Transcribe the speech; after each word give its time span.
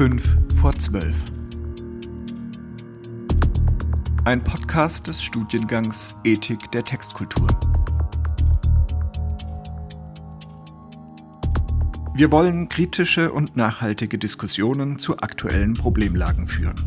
5 0.00 0.38
vor 0.58 0.72
12. 0.72 1.14
Ein 4.24 4.42
Podcast 4.42 5.06
des 5.08 5.22
Studiengangs 5.22 6.14
Ethik 6.24 6.72
der 6.72 6.84
Textkultur. 6.84 7.46
Wir 12.14 12.32
wollen 12.32 12.70
kritische 12.70 13.30
und 13.30 13.56
nachhaltige 13.56 14.16
Diskussionen 14.16 14.98
zu 14.98 15.18
aktuellen 15.18 15.74
Problemlagen 15.74 16.46
führen. 16.46 16.80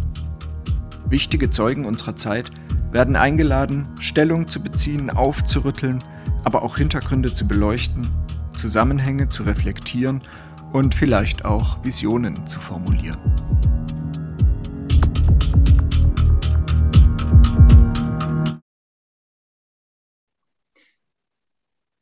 Wichtige 1.08 1.52
Zeugen 1.52 1.86
unserer 1.86 2.16
Zeit 2.16 2.50
werden 2.91 3.16
eingeladen, 3.16 3.90
Stellung 4.00 4.48
zu 4.48 4.59
beziehen, 4.59 5.12
aufzurütteln, 5.12 6.00
aber 6.45 6.64
auch 6.64 6.80
Hintergründe 6.80 7.32
zu 7.32 7.48
beleuchten, 7.48 8.08
Zusammenhänge 8.58 9.30
zu 9.30 9.44
reflektieren 9.44 10.23
und 10.73 10.95
vielleicht 10.95 11.45
auch 11.45 11.84
Visionen 11.86 12.48
zu 12.48 12.59
formulieren. 12.59 13.20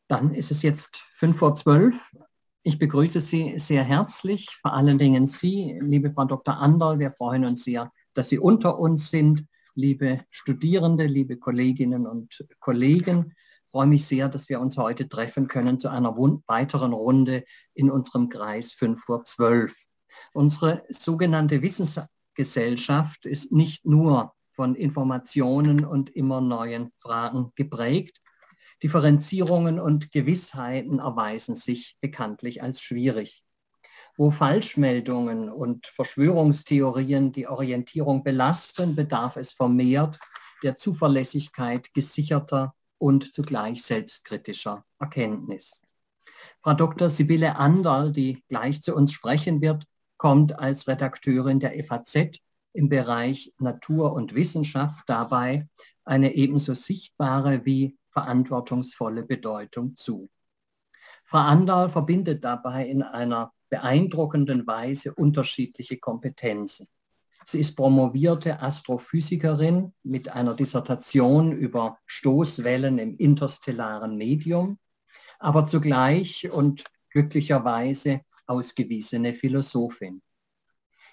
Dann 0.07 0.34
ist 0.34 0.52
es 0.52 0.61
jetzt 0.61 1.03
fünf 1.13 1.38
vor 1.38 1.55
zwölf. 1.55 2.16
Ich 2.63 2.77
begrüße 2.77 3.21
Sie 3.21 3.59
sehr 3.59 3.84
herzlich, 3.84 4.49
vor 4.61 4.73
allen 4.73 4.97
Dingen 4.97 5.25
Sie, 5.25 5.80
liebe 5.81 6.11
Frau 6.11 6.25
Dr. 6.25 6.58
Anderl. 6.58 6.99
Wir 6.99 7.11
freuen 7.11 7.45
uns 7.45 7.63
sehr, 7.63 7.91
dass 8.13 8.30
Sie 8.30 8.39
unter 8.39 8.77
uns 8.77 9.09
sind, 9.09 9.45
liebe 9.73 10.22
Studierende, 10.30 11.05
liebe 11.05 11.38
Kolleginnen 11.38 12.05
und 12.05 12.45
Kollegen. 12.59 13.33
Ich 13.71 13.80
freue 13.80 13.88
mich 13.88 14.05
sehr, 14.05 14.27
dass 14.27 14.49
wir 14.49 14.59
uns 14.59 14.75
heute 14.75 15.07
treffen 15.07 15.48
können 15.48 15.80
zu 15.80 15.88
einer 15.88 16.17
weiteren 16.17 16.91
Runde 16.91 17.45
in 17.73 17.89
unserem 17.89 18.27
Kreis 18.27 18.73
5 18.73 19.00
vor 19.00 19.23
12. 19.23 19.73
Unsere 20.33 20.83
sogenannte 20.89 21.61
Wissensgesellschaft 21.61 23.25
ist 23.25 23.53
nicht 23.53 23.86
nur 23.86 24.33
von 24.49 24.75
Informationen 24.75 25.86
und 25.86 26.09
immer 26.09 26.42
neuen 26.42 26.92
Fragen 26.97 27.53
geprägt. 27.55 28.22
Differenzierungen 28.83 29.80
und 29.80 30.11
Gewissheiten 30.11 30.99
erweisen 30.99 31.55
sich 31.55 31.95
bekanntlich 32.02 32.61
als 32.61 32.81
schwierig. 32.81 33.42
Wo 34.17 34.31
Falschmeldungen 34.31 35.49
und 35.49 35.88
Verschwörungstheorien 35.88 37.31
die 37.31 37.47
Orientierung 37.47 38.25
belasten, 38.25 38.97
bedarf 38.97 39.38
es 39.38 39.53
vermehrt 39.53 40.19
der 40.61 40.77
Zuverlässigkeit 40.77 41.94
gesicherter 41.94 42.75
und 43.02 43.33
zugleich 43.33 43.81
selbstkritischer 43.81 44.85
Erkenntnis. 44.99 45.81
Frau 46.61 46.75
Dr. 46.75 47.09
Sibylle 47.09 47.55
Anderl, 47.55 48.11
die 48.11 48.43
gleich 48.47 48.81
zu 48.83 48.95
uns 48.95 49.11
sprechen 49.11 49.59
wird, 49.59 49.85
kommt 50.17 50.59
als 50.59 50.88
Redakteurin 50.88 51.59
der 51.59 51.83
FAZ 51.83 52.38
im 52.73 52.89
Bereich 52.89 53.53
Natur 53.58 54.13
und 54.13 54.35
Wissenschaft 54.35 55.03
dabei 55.08 55.67
eine 56.05 56.35
ebenso 56.35 56.75
sichtbare 56.75 57.66
wie 57.66 57.97
verantwortungsvolle 58.11 59.23
Bedeutung 59.23 59.95
zu. 59.95 60.30
Frau 61.23 61.39
Anderl 61.39 61.89
verbindet 61.89 62.43
dabei 62.43 62.88
in 62.88 63.02
einer 63.02 63.52
beeindruckenden 63.69 64.67
Weise 64.67 65.15
unterschiedliche 65.15 65.97
Kompetenzen. 65.97 66.88
Sie 67.45 67.59
ist 67.59 67.75
promovierte 67.75 68.61
Astrophysikerin 68.61 69.94
mit 70.03 70.30
einer 70.30 70.53
Dissertation 70.53 71.52
über 71.52 71.98
Stoßwellen 72.06 73.00
im 73.00 73.17
interstellaren 73.17 74.16
Medium, 74.16 74.78
aber 75.39 75.66
zugleich 75.66 76.50
und 76.52 76.83
glücklicherweise 77.09 78.22
ausgewiesene 78.45 79.33
Philosophin. 79.33 80.22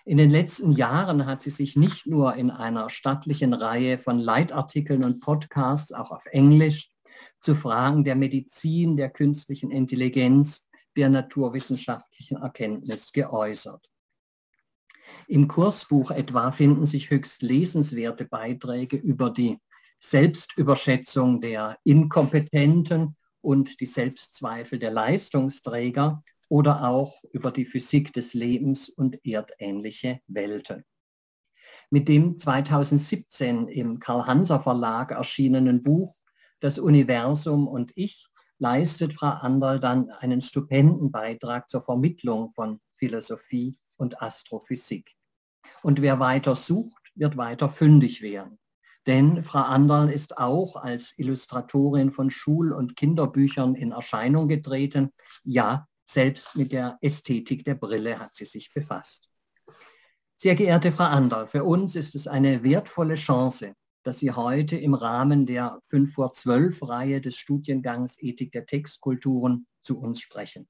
In 0.04 0.16
den 0.16 0.30
letzten 0.30 0.72
Jahren 0.72 1.26
hat 1.26 1.42
sie 1.42 1.50
sich 1.50 1.76
nicht 1.76 2.06
nur 2.06 2.34
in 2.34 2.50
einer 2.50 2.88
stattlichen 2.88 3.52
Reihe 3.52 3.98
von 3.98 4.18
Leitartikeln 4.18 5.04
und 5.04 5.20
Podcasts, 5.20 5.92
auch 5.92 6.10
auf 6.10 6.24
Englisch, 6.26 6.90
zu 7.40 7.54
Fragen 7.54 8.04
der 8.04 8.16
Medizin, 8.16 8.96
der 8.96 9.10
künstlichen 9.10 9.70
Intelligenz, 9.70 10.68
der 10.96 11.08
naturwissenschaftlichen 11.10 12.38
Erkenntnis 12.38 13.12
geäußert. 13.12 13.88
Im 15.26 15.48
Kursbuch 15.48 16.10
etwa 16.10 16.52
finden 16.52 16.86
sich 16.86 17.10
höchst 17.10 17.42
lesenswerte 17.42 18.24
Beiträge 18.24 18.96
über 18.96 19.30
die 19.30 19.58
Selbstüberschätzung 20.00 21.40
der 21.40 21.78
Inkompetenten 21.84 23.16
und 23.40 23.80
die 23.80 23.86
Selbstzweifel 23.86 24.78
der 24.78 24.90
Leistungsträger 24.90 26.22
oder 26.48 26.88
auch 26.88 27.22
über 27.32 27.50
die 27.50 27.64
Physik 27.64 28.12
des 28.12 28.34
Lebens 28.34 28.88
und 28.88 29.24
erdähnliche 29.24 30.20
Welten. 30.26 30.84
Mit 31.90 32.08
dem 32.08 32.38
2017 32.38 33.68
im 33.68 33.98
Karl-Hanser 33.98 34.60
Verlag 34.60 35.10
erschienenen 35.10 35.82
Buch 35.82 36.14
Das 36.60 36.78
Universum 36.78 37.66
und 37.66 37.92
ich 37.94 38.28
leistet 38.58 39.14
Frau 39.14 39.28
Anderl 39.28 39.78
dann 39.78 40.10
einen 40.10 40.40
stupenden 40.40 41.10
Beitrag 41.10 41.68
zur 41.68 41.80
Vermittlung 41.80 42.50
von 42.50 42.80
Philosophie 42.96 43.76
und 43.98 44.22
Astrophysik. 44.22 45.14
Und 45.82 46.00
wer 46.00 46.18
weiter 46.18 46.54
sucht, 46.54 47.12
wird 47.14 47.36
weiter 47.36 47.68
fündig 47.68 48.22
werden. 48.22 48.58
Denn 49.06 49.42
Frau 49.42 49.60
Anderl 49.60 50.10
ist 50.10 50.38
auch 50.38 50.76
als 50.76 51.18
Illustratorin 51.18 52.12
von 52.12 52.30
Schul- 52.30 52.72
und 52.72 52.96
Kinderbüchern 52.96 53.74
in 53.74 53.92
Erscheinung 53.92 54.48
getreten. 54.48 55.12
Ja, 55.44 55.86
selbst 56.06 56.56
mit 56.56 56.72
der 56.72 56.98
Ästhetik 57.00 57.64
der 57.64 57.74
Brille 57.74 58.18
hat 58.18 58.34
sie 58.34 58.44
sich 58.44 58.72
befasst. 58.72 59.28
Sehr 60.36 60.54
geehrte 60.54 60.92
Frau 60.92 61.04
Anderl, 61.04 61.46
für 61.46 61.64
uns 61.64 61.96
ist 61.96 62.14
es 62.14 62.26
eine 62.26 62.62
wertvolle 62.62 63.16
Chance, 63.16 63.74
dass 64.04 64.20
Sie 64.20 64.30
heute 64.30 64.76
im 64.76 64.94
Rahmen 64.94 65.46
der 65.46 65.78
5 65.82 66.14
vor 66.14 66.32
12 66.32 66.88
Reihe 66.88 67.20
des 67.20 67.36
Studiengangs 67.36 68.16
Ethik 68.22 68.52
der 68.52 68.64
Textkulturen 68.64 69.66
zu 69.82 70.00
uns 70.00 70.20
sprechen. 70.20 70.68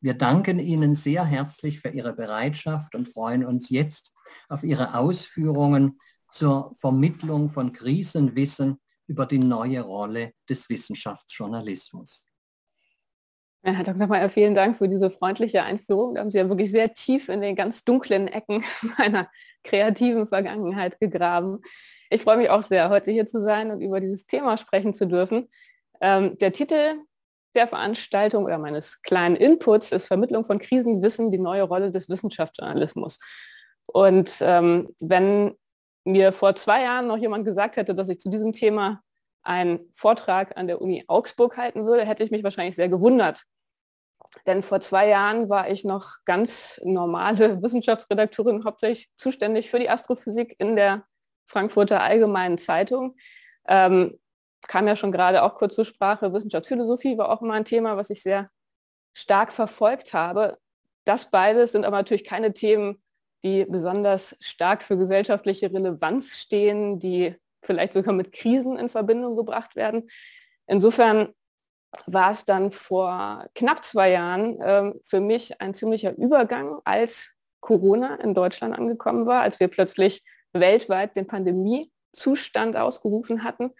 Wir 0.00 0.14
danken 0.14 0.58
Ihnen 0.58 0.94
sehr 0.94 1.24
herzlich 1.24 1.80
für 1.80 1.88
Ihre 1.88 2.12
Bereitschaft 2.12 2.94
und 2.94 3.08
freuen 3.08 3.44
uns 3.44 3.70
jetzt 3.70 4.12
auf 4.48 4.62
Ihre 4.62 4.94
Ausführungen 4.94 5.98
zur 6.30 6.72
Vermittlung 6.74 7.48
von 7.48 7.72
Krisenwissen 7.72 8.78
über 9.06 9.26
die 9.26 9.38
neue 9.38 9.80
Rolle 9.80 10.32
des 10.48 10.68
Wissenschaftsjournalismus. 10.68 12.26
Ja, 13.64 13.72
Herr 13.72 13.84
Dr. 13.84 14.06
Mayer, 14.06 14.30
vielen 14.30 14.54
Dank 14.54 14.78
für 14.78 14.88
diese 14.88 15.10
freundliche 15.10 15.64
Einführung. 15.64 16.14
Da 16.14 16.20
haben 16.20 16.30
Sie 16.30 16.38
ja 16.38 16.48
wirklich 16.48 16.70
sehr 16.70 16.92
tief 16.94 17.28
in 17.28 17.40
den 17.40 17.56
ganz 17.56 17.84
dunklen 17.84 18.28
Ecken 18.28 18.62
meiner 18.98 19.28
kreativen 19.64 20.28
Vergangenheit 20.28 21.00
gegraben. 21.00 21.60
Ich 22.08 22.22
freue 22.22 22.36
mich 22.36 22.50
auch 22.50 22.62
sehr, 22.62 22.88
heute 22.88 23.10
hier 23.10 23.26
zu 23.26 23.42
sein 23.42 23.72
und 23.72 23.80
über 23.80 24.00
dieses 24.00 24.26
Thema 24.26 24.56
sprechen 24.58 24.94
zu 24.94 25.06
dürfen. 25.06 25.48
Ähm, 26.00 26.38
der 26.38 26.52
Titel 26.52 27.02
der 27.54 27.68
Veranstaltung 27.68 28.44
oder 28.44 28.58
meines 28.58 29.02
kleinen 29.02 29.36
Inputs 29.36 29.92
ist 29.92 30.06
Vermittlung 30.06 30.44
von 30.44 30.58
Krisenwissen, 30.58 31.30
die 31.30 31.38
neue 31.38 31.62
Rolle 31.62 31.90
des 31.90 32.08
Wissenschaftsjournalismus. 32.08 33.18
Und 33.86 34.36
ähm, 34.40 34.94
wenn 35.00 35.56
mir 36.04 36.32
vor 36.32 36.54
zwei 36.54 36.82
Jahren 36.82 37.06
noch 37.06 37.18
jemand 37.18 37.44
gesagt 37.44 37.76
hätte, 37.76 37.94
dass 37.94 38.08
ich 38.08 38.20
zu 38.20 38.30
diesem 38.30 38.52
Thema 38.52 39.02
einen 39.42 39.92
Vortrag 39.94 40.56
an 40.56 40.66
der 40.66 40.80
Uni 40.80 41.04
Augsburg 41.06 41.56
halten 41.56 41.86
würde, 41.86 42.04
hätte 42.04 42.22
ich 42.22 42.30
mich 42.30 42.44
wahrscheinlich 42.44 42.76
sehr 42.76 42.88
gewundert. 42.88 43.44
Denn 44.46 44.62
vor 44.62 44.80
zwei 44.80 45.08
Jahren 45.08 45.48
war 45.48 45.70
ich 45.70 45.84
noch 45.84 46.16
ganz 46.24 46.80
normale 46.84 47.62
Wissenschaftsredakteurin, 47.62 48.64
hauptsächlich 48.64 49.10
zuständig 49.16 49.70
für 49.70 49.78
die 49.78 49.90
Astrophysik 49.90 50.54
in 50.58 50.76
der 50.76 51.04
Frankfurter 51.46 52.02
Allgemeinen 52.02 52.58
Zeitung. 52.58 53.16
Ähm, 53.66 54.18
kam 54.66 54.86
ja 54.86 54.96
schon 54.96 55.12
gerade 55.12 55.42
auch 55.42 55.54
kurz 55.54 55.74
zur 55.74 55.84
Sprache. 55.84 56.32
Wissenschaftsphilosophie 56.32 57.16
war 57.16 57.30
auch 57.30 57.42
immer 57.42 57.54
ein 57.54 57.64
Thema, 57.64 57.96
was 57.96 58.10
ich 58.10 58.22
sehr 58.22 58.46
stark 59.14 59.52
verfolgt 59.52 60.12
habe. 60.14 60.58
Das 61.04 61.30
beides 61.30 61.72
sind 61.72 61.84
aber 61.84 61.96
natürlich 61.96 62.24
keine 62.24 62.52
Themen, 62.52 63.02
die 63.42 63.64
besonders 63.64 64.36
stark 64.40 64.82
für 64.82 64.98
gesellschaftliche 64.98 65.72
Relevanz 65.72 66.36
stehen, 66.36 66.98
die 66.98 67.36
vielleicht 67.62 67.92
sogar 67.92 68.14
mit 68.14 68.32
Krisen 68.32 68.78
in 68.78 68.88
Verbindung 68.88 69.36
gebracht 69.36 69.76
werden. 69.76 70.10
Insofern 70.66 71.34
war 72.06 72.32
es 72.32 72.44
dann 72.44 72.70
vor 72.70 73.46
knapp 73.54 73.84
zwei 73.84 74.10
Jahren 74.10 74.60
äh, 74.60 74.92
für 75.04 75.20
mich 75.20 75.60
ein 75.60 75.74
ziemlicher 75.74 76.16
Übergang, 76.16 76.80
als 76.84 77.34
Corona 77.60 78.16
in 78.16 78.34
Deutschland 78.34 78.76
angekommen 78.76 79.26
war, 79.26 79.42
als 79.42 79.58
wir 79.60 79.68
plötzlich 79.68 80.22
weltweit 80.52 81.16
den 81.16 81.26
Pandemiezustand 81.26 82.76
ausgerufen 82.76 83.44
hatten. 83.44 83.72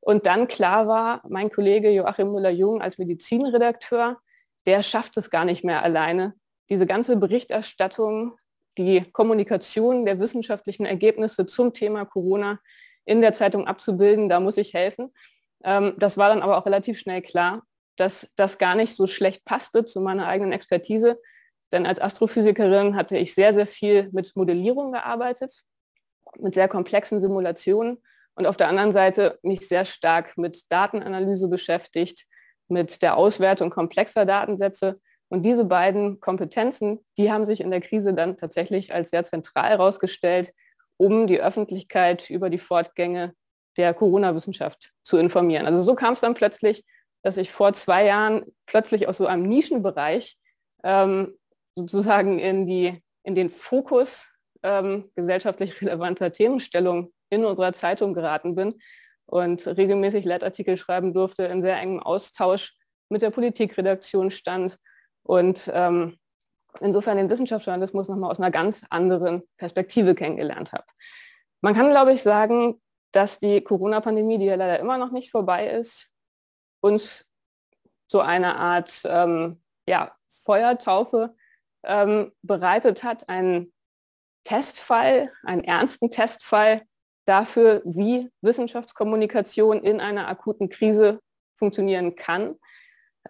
Und 0.00 0.26
dann 0.26 0.48
klar 0.48 0.86
war, 0.86 1.22
mein 1.28 1.50
Kollege 1.50 1.90
Joachim 1.90 2.32
Müller-Jung 2.32 2.80
als 2.80 2.98
Medizinredakteur, 2.98 4.18
der 4.66 4.82
schafft 4.82 5.16
es 5.16 5.30
gar 5.30 5.44
nicht 5.44 5.64
mehr 5.64 5.82
alleine, 5.82 6.34
diese 6.70 6.86
ganze 6.86 7.16
Berichterstattung, 7.16 8.38
die 8.78 9.02
Kommunikation 9.12 10.06
der 10.06 10.20
wissenschaftlichen 10.20 10.86
Ergebnisse 10.86 11.44
zum 11.44 11.74
Thema 11.74 12.04
Corona 12.04 12.60
in 13.04 13.20
der 13.20 13.32
Zeitung 13.32 13.66
abzubilden, 13.66 14.28
da 14.28 14.40
muss 14.40 14.56
ich 14.56 14.72
helfen. 14.72 15.12
Ähm, 15.64 15.94
das 15.98 16.16
war 16.16 16.28
dann 16.28 16.42
aber 16.42 16.56
auch 16.56 16.66
relativ 16.66 16.98
schnell 16.98 17.22
klar, 17.22 17.62
dass 17.96 18.30
das 18.36 18.58
gar 18.58 18.74
nicht 18.74 18.94
so 18.94 19.06
schlecht 19.06 19.44
passte 19.44 19.84
zu 19.84 20.00
meiner 20.00 20.26
eigenen 20.26 20.52
Expertise. 20.52 21.20
Denn 21.72 21.86
als 21.86 22.00
Astrophysikerin 22.00 22.96
hatte 22.96 23.16
ich 23.18 23.34
sehr, 23.34 23.52
sehr 23.52 23.66
viel 23.66 24.08
mit 24.12 24.34
Modellierung 24.36 24.92
gearbeitet, 24.92 25.64
mit 26.38 26.54
sehr 26.54 26.68
komplexen 26.68 27.20
Simulationen 27.20 27.98
und 28.40 28.46
auf 28.46 28.56
der 28.56 28.68
anderen 28.68 28.92
Seite 28.92 29.38
mich 29.42 29.68
sehr 29.68 29.84
stark 29.84 30.38
mit 30.38 30.62
Datenanalyse 30.70 31.46
beschäftigt, 31.48 32.24
mit 32.68 33.02
der 33.02 33.18
Auswertung 33.18 33.68
komplexer 33.68 34.24
Datensätze. 34.24 34.98
Und 35.28 35.42
diese 35.42 35.66
beiden 35.66 36.20
Kompetenzen, 36.20 37.04
die 37.18 37.30
haben 37.30 37.44
sich 37.44 37.60
in 37.60 37.70
der 37.70 37.82
Krise 37.82 38.14
dann 38.14 38.38
tatsächlich 38.38 38.94
als 38.94 39.10
sehr 39.10 39.24
zentral 39.24 39.68
herausgestellt, 39.68 40.54
um 40.96 41.26
die 41.26 41.38
Öffentlichkeit 41.38 42.30
über 42.30 42.48
die 42.48 42.58
Fortgänge 42.58 43.34
der 43.76 43.92
Corona-Wissenschaft 43.92 44.90
zu 45.02 45.18
informieren. 45.18 45.66
Also 45.66 45.82
so 45.82 45.94
kam 45.94 46.14
es 46.14 46.20
dann 46.20 46.32
plötzlich, 46.32 46.82
dass 47.22 47.36
ich 47.36 47.52
vor 47.52 47.74
zwei 47.74 48.06
Jahren 48.06 48.46
plötzlich 48.64 49.06
aus 49.06 49.18
so 49.18 49.26
einem 49.26 49.42
Nischenbereich 49.42 50.38
ähm, 50.82 51.36
sozusagen 51.76 52.38
in, 52.38 52.66
die, 52.66 53.02
in 53.22 53.34
den 53.34 53.50
Fokus 53.50 54.26
ähm, 54.62 55.10
gesellschaftlich 55.14 55.82
relevanter 55.82 56.32
Themenstellung 56.32 57.12
in 57.30 57.44
unserer 57.44 57.72
Zeitung 57.72 58.14
geraten 58.14 58.54
bin 58.54 58.80
und 59.26 59.66
regelmäßig 59.66 60.24
Leitartikel 60.24 60.76
schreiben 60.76 61.14
durfte, 61.14 61.44
in 61.44 61.62
sehr 61.62 61.78
engem 61.78 62.00
Austausch 62.00 62.76
mit 63.08 63.22
der 63.22 63.30
Politikredaktion 63.30 64.30
stand 64.30 64.78
und 65.22 65.70
ähm, 65.72 66.18
insofern 66.80 67.16
den 67.16 67.30
Wissenschaftsjournalismus 67.30 68.08
nochmal 68.08 68.30
aus 68.30 68.38
einer 68.38 68.50
ganz 68.50 68.84
anderen 68.90 69.42
Perspektive 69.56 70.14
kennengelernt 70.14 70.72
habe. 70.72 70.84
Man 71.60 71.74
kann, 71.74 71.90
glaube 71.90 72.12
ich, 72.12 72.22
sagen, 72.22 72.80
dass 73.12 73.40
die 73.40 73.60
Corona-Pandemie, 73.60 74.38
die 74.38 74.46
ja 74.46 74.54
leider 74.54 74.78
immer 74.78 74.98
noch 74.98 75.10
nicht 75.10 75.30
vorbei 75.30 75.68
ist, 75.68 76.12
uns 76.80 77.28
so 78.06 78.20
eine 78.20 78.56
Art 78.56 79.02
ähm, 79.04 79.62
ja, 79.86 80.16
Feuertaufe 80.44 81.34
ähm, 81.84 82.32
bereitet 82.42 83.02
hat, 83.02 83.28
einen 83.28 83.72
Testfall, 84.44 85.32
einen 85.44 85.64
ernsten 85.64 86.10
Testfall 86.10 86.82
dafür, 87.30 87.80
wie 87.84 88.28
Wissenschaftskommunikation 88.40 89.84
in 89.84 90.00
einer 90.00 90.26
akuten 90.26 90.68
Krise 90.68 91.20
funktionieren 91.56 92.16
kann, 92.16 92.56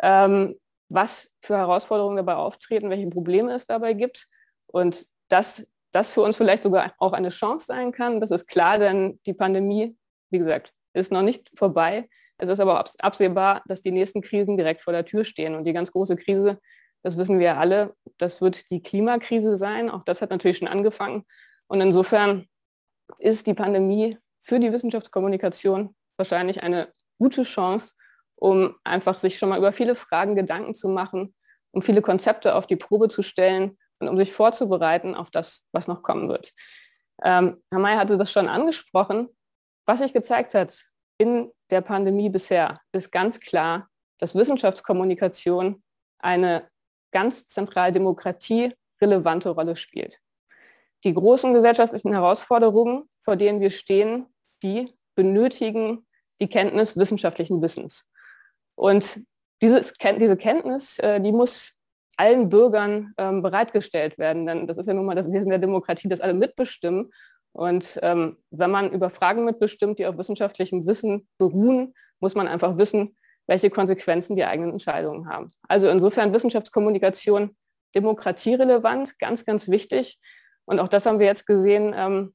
ähm, 0.00 0.58
was 0.88 1.30
für 1.42 1.58
Herausforderungen 1.58 2.16
dabei 2.16 2.36
auftreten, 2.36 2.88
welche 2.88 3.08
Probleme 3.08 3.52
es 3.52 3.66
dabei 3.66 3.92
gibt 3.92 4.26
und 4.68 5.06
dass 5.28 5.66
das 5.92 6.10
für 6.10 6.22
uns 6.22 6.36
vielleicht 6.38 6.62
sogar 6.62 6.94
auch 6.98 7.12
eine 7.12 7.28
Chance 7.28 7.66
sein 7.66 7.92
kann. 7.92 8.20
Das 8.20 8.30
ist 8.30 8.46
klar, 8.46 8.78
denn 8.78 9.20
die 9.26 9.34
Pandemie, 9.34 9.96
wie 10.30 10.38
gesagt, 10.38 10.72
ist 10.94 11.12
noch 11.12 11.22
nicht 11.22 11.50
vorbei. 11.54 12.08
Es 12.38 12.48
ist 12.48 12.60
aber 12.60 12.82
absehbar, 13.00 13.62
dass 13.66 13.82
die 13.82 13.90
nächsten 13.90 14.22
Krisen 14.22 14.56
direkt 14.56 14.80
vor 14.80 14.94
der 14.94 15.04
Tür 15.04 15.26
stehen. 15.26 15.54
Und 15.54 15.64
die 15.64 15.74
ganz 15.74 15.92
große 15.92 16.16
Krise, 16.16 16.58
das 17.02 17.18
wissen 17.18 17.38
wir 17.38 17.58
alle, 17.58 17.94
das 18.16 18.40
wird 18.40 18.70
die 18.70 18.82
Klimakrise 18.82 19.58
sein. 19.58 19.90
Auch 19.90 20.04
das 20.04 20.22
hat 20.22 20.30
natürlich 20.30 20.58
schon 20.58 20.68
angefangen. 20.68 21.24
Und 21.66 21.80
insofern 21.80 22.46
ist 23.18 23.46
die 23.46 23.54
Pandemie 23.54 24.18
für 24.42 24.58
die 24.58 24.72
Wissenschaftskommunikation 24.72 25.94
wahrscheinlich 26.16 26.62
eine 26.62 26.92
gute 27.18 27.42
Chance, 27.42 27.94
um 28.36 28.76
einfach 28.84 29.18
sich 29.18 29.38
schon 29.38 29.48
mal 29.48 29.58
über 29.58 29.72
viele 29.72 29.94
Fragen 29.94 30.34
Gedanken 30.34 30.74
zu 30.74 30.88
machen, 30.88 31.34
um 31.72 31.82
viele 31.82 32.02
Konzepte 32.02 32.54
auf 32.54 32.66
die 32.66 32.76
Probe 32.76 33.08
zu 33.08 33.22
stellen 33.22 33.78
und 33.98 34.08
um 34.08 34.16
sich 34.16 34.32
vorzubereiten 34.32 35.14
auf 35.14 35.30
das, 35.30 35.66
was 35.72 35.86
noch 35.86 36.02
kommen 36.02 36.28
wird. 36.28 36.52
Ähm, 37.22 37.62
Herr 37.70 37.78
May 37.78 37.96
hatte 37.96 38.16
das 38.16 38.32
schon 38.32 38.48
angesprochen. 38.48 39.28
Was 39.86 39.98
sich 39.98 40.12
gezeigt 40.12 40.54
hat 40.54 40.86
in 41.18 41.50
der 41.70 41.80
Pandemie 41.80 42.30
bisher, 42.30 42.80
ist 42.92 43.12
ganz 43.12 43.40
klar, 43.40 43.88
dass 44.18 44.34
Wissenschaftskommunikation 44.34 45.82
eine 46.18 46.68
ganz 47.12 47.46
zentral 47.48 47.92
demokratierelevante 47.92 49.50
Rolle 49.50 49.76
spielt. 49.76 50.20
Die 51.04 51.14
großen 51.14 51.54
gesellschaftlichen 51.54 52.12
Herausforderungen, 52.12 53.04
vor 53.22 53.36
denen 53.36 53.60
wir 53.60 53.70
stehen, 53.70 54.26
die 54.62 54.92
benötigen 55.14 56.06
die 56.40 56.48
Kenntnis 56.48 56.96
wissenschaftlichen 56.96 57.60
Wissens. 57.62 58.04
Und 58.74 59.20
dieses, 59.62 59.92
diese 60.18 60.36
Kenntnis, 60.36 60.98
äh, 60.98 61.20
die 61.20 61.32
muss 61.32 61.74
allen 62.16 62.48
Bürgern 62.48 63.14
ähm, 63.18 63.42
bereitgestellt 63.42 64.18
werden. 64.18 64.46
Denn 64.46 64.66
das 64.66 64.78
ist 64.78 64.86
ja 64.86 64.94
nun 64.94 65.06
mal 65.06 65.14
das 65.14 65.30
Wesen 65.30 65.48
der 65.48 65.58
Demokratie, 65.58 66.08
dass 66.08 66.20
alle 66.20 66.34
mitbestimmen. 66.34 67.10
Und 67.52 67.98
ähm, 68.02 68.36
wenn 68.50 68.70
man 68.70 68.92
über 68.92 69.10
Fragen 69.10 69.44
mitbestimmt, 69.44 69.98
die 69.98 70.06
auf 70.06 70.18
wissenschaftlichem 70.18 70.86
Wissen 70.86 71.28
beruhen, 71.38 71.94
muss 72.20 72.34
man 72.34 72.46
einfach 72.46 72.76
wissen, 72.78 73.16
welche 73.46 73.70
Konsequenzen 73.70 74.36
die 74.36 74.44
eigenen 74.44 74.72
Entscheidungen 74.72 75.28
haben. 75.28 75.48
Also 75.66 75.88
insofern 75.88 76.32
Wissenschaftskommunikation 76.32 77.56
demokratierelevant, 77.94 79.18
ganz, 79.18 79.44
ganz 79.44 79.68
wichtig. 79.68 80.20
Und 80.70 80.78
auch 80.78 80.86
das 80.86 81.04
haben 81.04 81.18
wir 81.18 81.26
jetzt 81.26 81.48
gesehen, 81.48 81.92
ähm, 81.96 82.32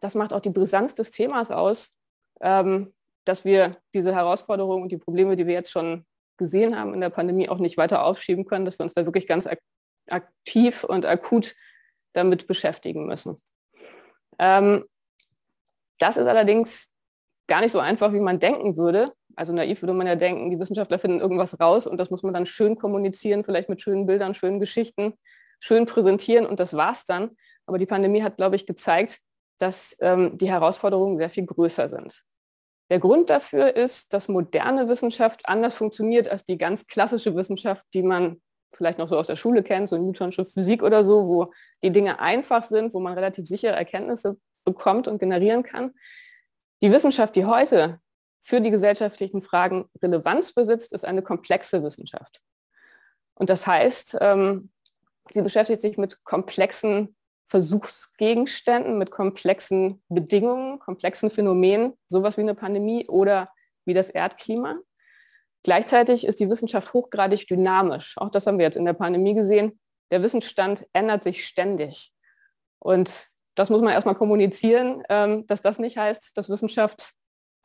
das 0.00 0.14
macht 0.14 0.34
auch 0.34 0.40
die 0.40 0.50
Brisanz 0.50 0.94
des 0.94 1.10
Themas 1.10 1.50
aus, 1.50 1.94
ähm, 2.42 2.92
dass 3.24 3.46
wir 3.46 3.78
diese 3.94 4.14
Herausforderungen 4.14 4.82
und 4.82 4.92
die 4.92 4.98
Probleme, 4.98 5.36
die 5.36 5.46
wir 5.46 5.54
jetzt 5.54 5.70
schon 5.70 6.04
gesehen 6.36 6.78
haben 6.78 6.92
in 6.92 7.00
der 7.00 7.08
Pandemie, 7.08 7.48
auch 7.48 7.56
nicht 7.56 7.78
weiter 7.78 8.04
aufschieben 8.04 8.44
können, 8.44 8.66
dass 8.66 8.78
wir 8.78 8.84
uns 8.84 8.92
da 8.92 9.06
wirklich 9.06 9.26
ganz 9.26 9.46
ak 9.46 9.58
aktiv 10.10 10.84
und 10.84 11.06
akut 11.06 11.54
damit 12.12 12.46
beschäftigen 12.46 13.06
müssen. 13.06 13.40
Ähm, 14.38 14.84
das 15.98 16.18
ist 16.18 16.26
allerdings 16.26 16.90
gar 17.46 17.62
nicht 17.62 17.72
so 17.72 17.78
einfach, 17.78 18.12
wie 18.12 18.20
man 18.20 18.38
denken 18.38 18.76
würde. 18.76 19.14
Also 19.34 19.54
naiv 19.54 19.80
würde 19.80 19.94
man 19.94 20.06
ja 20.06 20.16
denken, 20.16 20.50
die 20.50 20.60
Wissenschaftler 20.60 20.98
finden 20.98 21.20
irgendwas 21.20 21.58
raus 21.58 21.86
und 21.86 21.96
das 21.96 22.10
muss 22.10 22.22
man 22.22 22.34
dann 22.34 22.44
schön 22.44 22.76
kommunizieren, 22.76 23.44
vielleicht 23.44 23.70
mit 23.70 23.80
schönen 23.80 24.04
Bildern, 24.04 24.34
schönen 24.34 24.60
Geschichten, 24.60 25.14
schön 25.58 25.86
präsentieren 25.86 26.44
und 26.44 26.60
das 26.60 26.74
war's 26.74 27.06
dann. 27.06 27.30
Aber 27.66 27.78
die 27.78 27.86
Pandemie 27.86 28.22
hat, 28.22 28.36
glaube 28.36 28.56
ich, 28.56 28.66
gezeigt, 28.66 29.20
dass 29.58 29.96
ähm, 30.00 30.38
die 30.38 30.50
Herausforderungen 30.50 31.18
sehr 31.18 31.30
viel 31.30 31.46
größer 31.46 31.88
sind. 31.88 32.24
Der 32.90 32.98
Grund 32.98 33.30
dafür 33.30 33.74
ist, 33.74 34.12
dass 34.12 34.28
moderne 34.28 34.88
Wissenschaft 34.88 35.48
anders 35.48 35.74
funktioniert 35.74 36.28
als 36.28 36.44
die 36.44 36.58
ganz 36.58 36.86
klassische 36.86 37.34
Wissenschaft, 37.34 37.86
die 37.94 38.02
man 38.02 38.42
vielleicht 38.74 38.98
noch 38.98 39.08
so 39.08 39.16
aus 39.16 39.28
der 39.28 39.36
Schule 39.36 39.62
kennt, 39.62 39.88
so 39.88 39.96
Newtonsche 39.96 40.44
Physik 40.44 40.82
oder 40.82 41.04
so, 41.04 41.26
wo 41.26 41.52
die 41.82 41.90
Dinge 41.90 42.20
einfach 42.20 42.64
sind, 42.64 42.92
wo 42.94 43.00
man 43.00 43.14
relativ 43.14 43.46
sichere 43.46 43.72
Erkenntnisse 43.72 44.36
bekommt 44.64 45.08
und 45.08 45.18
generieren 45.18 45.62
kann. 45.62 45.92
Die 46.82 46.90
Wissenschaft, 46.90 47.36
die 47.36 47.44
heute 47.44 48.00
für 48.42 48.60
die 48.60 48.70
gesellschaftlichen 48.70 49.42
Fragen 49.42 49.88
Relevanz 50.02 50.52
besitzt, 50.52 50.92
ist 50.92 51.04
eine 51.04 51.22
komplexe 51.22 51.82
Wissenschaft. 51.82 52.40
Und 53.34 53.50
das 53.50 53.66
heißt, 53.66 54.18
ähm, 54.20 54.70
sie 55.30 55.42
beschäftigt 55.42 55.80
sich 55.80 55.96
mit 55.96 56.22
komplexen 56.24 57.16
Versuchsgegenständen, 57.52 58.96
mit 58.96 59.10
komplexen 59.10 60.02
Bedingungen, 60.08 60.78
komplexen 60.78 61.28
Phänomenen, 61.28 61.92
sowas 62.08 62.38
wie 62.38 62.40
eine 62.40 62.54
Pandemie 62.54 63.06
oder 63.08 63.52
wie 63.84 63.92
das 63.92 64.08
Erdklima. 64.08 64.76
Gleichzeitig 65.62 66.26
ist 66.26 66.40
die 66.40 66.48
Wissenschaft 66.48 66.94
hochgradig 66.94 67.46
dynamisch. 67.46 68.16
Auch 68.16 68.30
das 68.30 68.46
haben 68.46 68.56
wir 68.56 68.64
jetzt 68.64 68.78
in 68.78 68.86
der 68.86 68.94
Pandemie 68.94 69.34
gesehen. 69.34 69.78
Der 70.10 70.22
Wissensstand 70.22 70.86
ändert 70.94 71.24
sich 71.24 71.46
ständig. 71.46 72.14
Und 72.78 73.28
das 73.54 73.68
muss 73.68 73.82
man 73.82 73.92
erstmal 73.92 74.14
kommunizieren, 74.14 75.02
ähm, 75.10 75.46
dass 75.46 75.60
das 75.60 75.78
nicht 75.78 75.98
heißt, 75.98 76.30
dass 76.34 76.48
Wissenschaft 76.48 77.12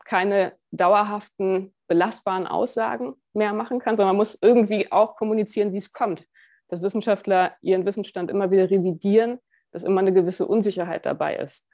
keine 0.04 0.52
dauerhaften, 0.70 1.74
belastbaren 1.86 2.46
Aussagen 2.46 3.14
mehr 3.32 3.54
machen 3.54 3.78
kann, 3.78 3.96
sondern 3.96 4.08
man 4.08 4.18
muss 4.18 4.36
irgendwie 4.42 4.92
auch 4.92 5.16
kommunizieren, 5.16 5.72
wie 5.72 5.78
es 5.78 5.92
kommt. 5.92 6.26
Dass 6.68 6.82
Wissenschaftler 6.82 7.56
ihren 7.62 7.86
Wissensstand 7.86 8.30
immer 8.30 8.50
wieder 8.50 8.70
revidieren, 8.70 9.38
dass 9.72 9.84
immer 9.84 10.00
eine 10.00 10.12
gewisse 10.12 10.46
Unsicherheit 10.46 11.06
dabei 11.06 11.36
ist. 11.36 11.64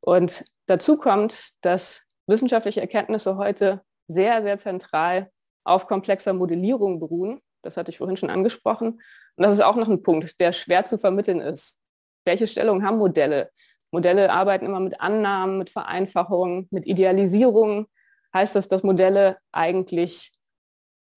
Und 0.00 0.44
dazu 0.66 0.96
kommt, 0.96 1.50
dass 1.60 2.02
wissenschaftliche 2.26 2.80
Erkenntnisse 2.80 3.36
heute 3.36 3.82
sehr, 4.08 4.42
sehr 4.42 4.58
zentral 4.58 5.30
auf 5.64 5.86
komplexer 5.86 6.32
Modellierung 6.32 7.00
beruhen. 7.00 7.40
Das 7.62 7.76
hatte 7.76 7.90
ich 7.90 7.98
vorhin 7.98 8.16
schon 8.16 8.30
angesprochen. 8.30 9.00
Und 9.36 9.44
das 9.44 9.54
ist 9.54 9.64
auch 9.64 9.76
noch 9.76 9.88
ein 9.88 10.02
Punkt, 10.02 10.40
der 10.40 10.52
schwer 10.52 10.86
zu 10.86 10.98
vermitteln 10.98 11.40
ist. 11.40 11.76
Welche 12.24 12.46
Stellung 12.46 12.84
haben 12.84 12.98
Modelle? 12.98 13.50
Modelle 13.90 14.32
arbeiten 14.32 14.66
immer 14.66 14.80
mit 14.80 15.00
Annahmen, 15.00 15.58
mit 15.58 15.70
Vereinfachungen, 15.70 16.68
mit 16.70 16.86
Idealisierungen. 16.86 17.86
Heißt 18.32 18.54
das, 18.54 18.68
dass 18.68 18.82
Modelle 18.82 19.38
eigentlich 19.52 20.32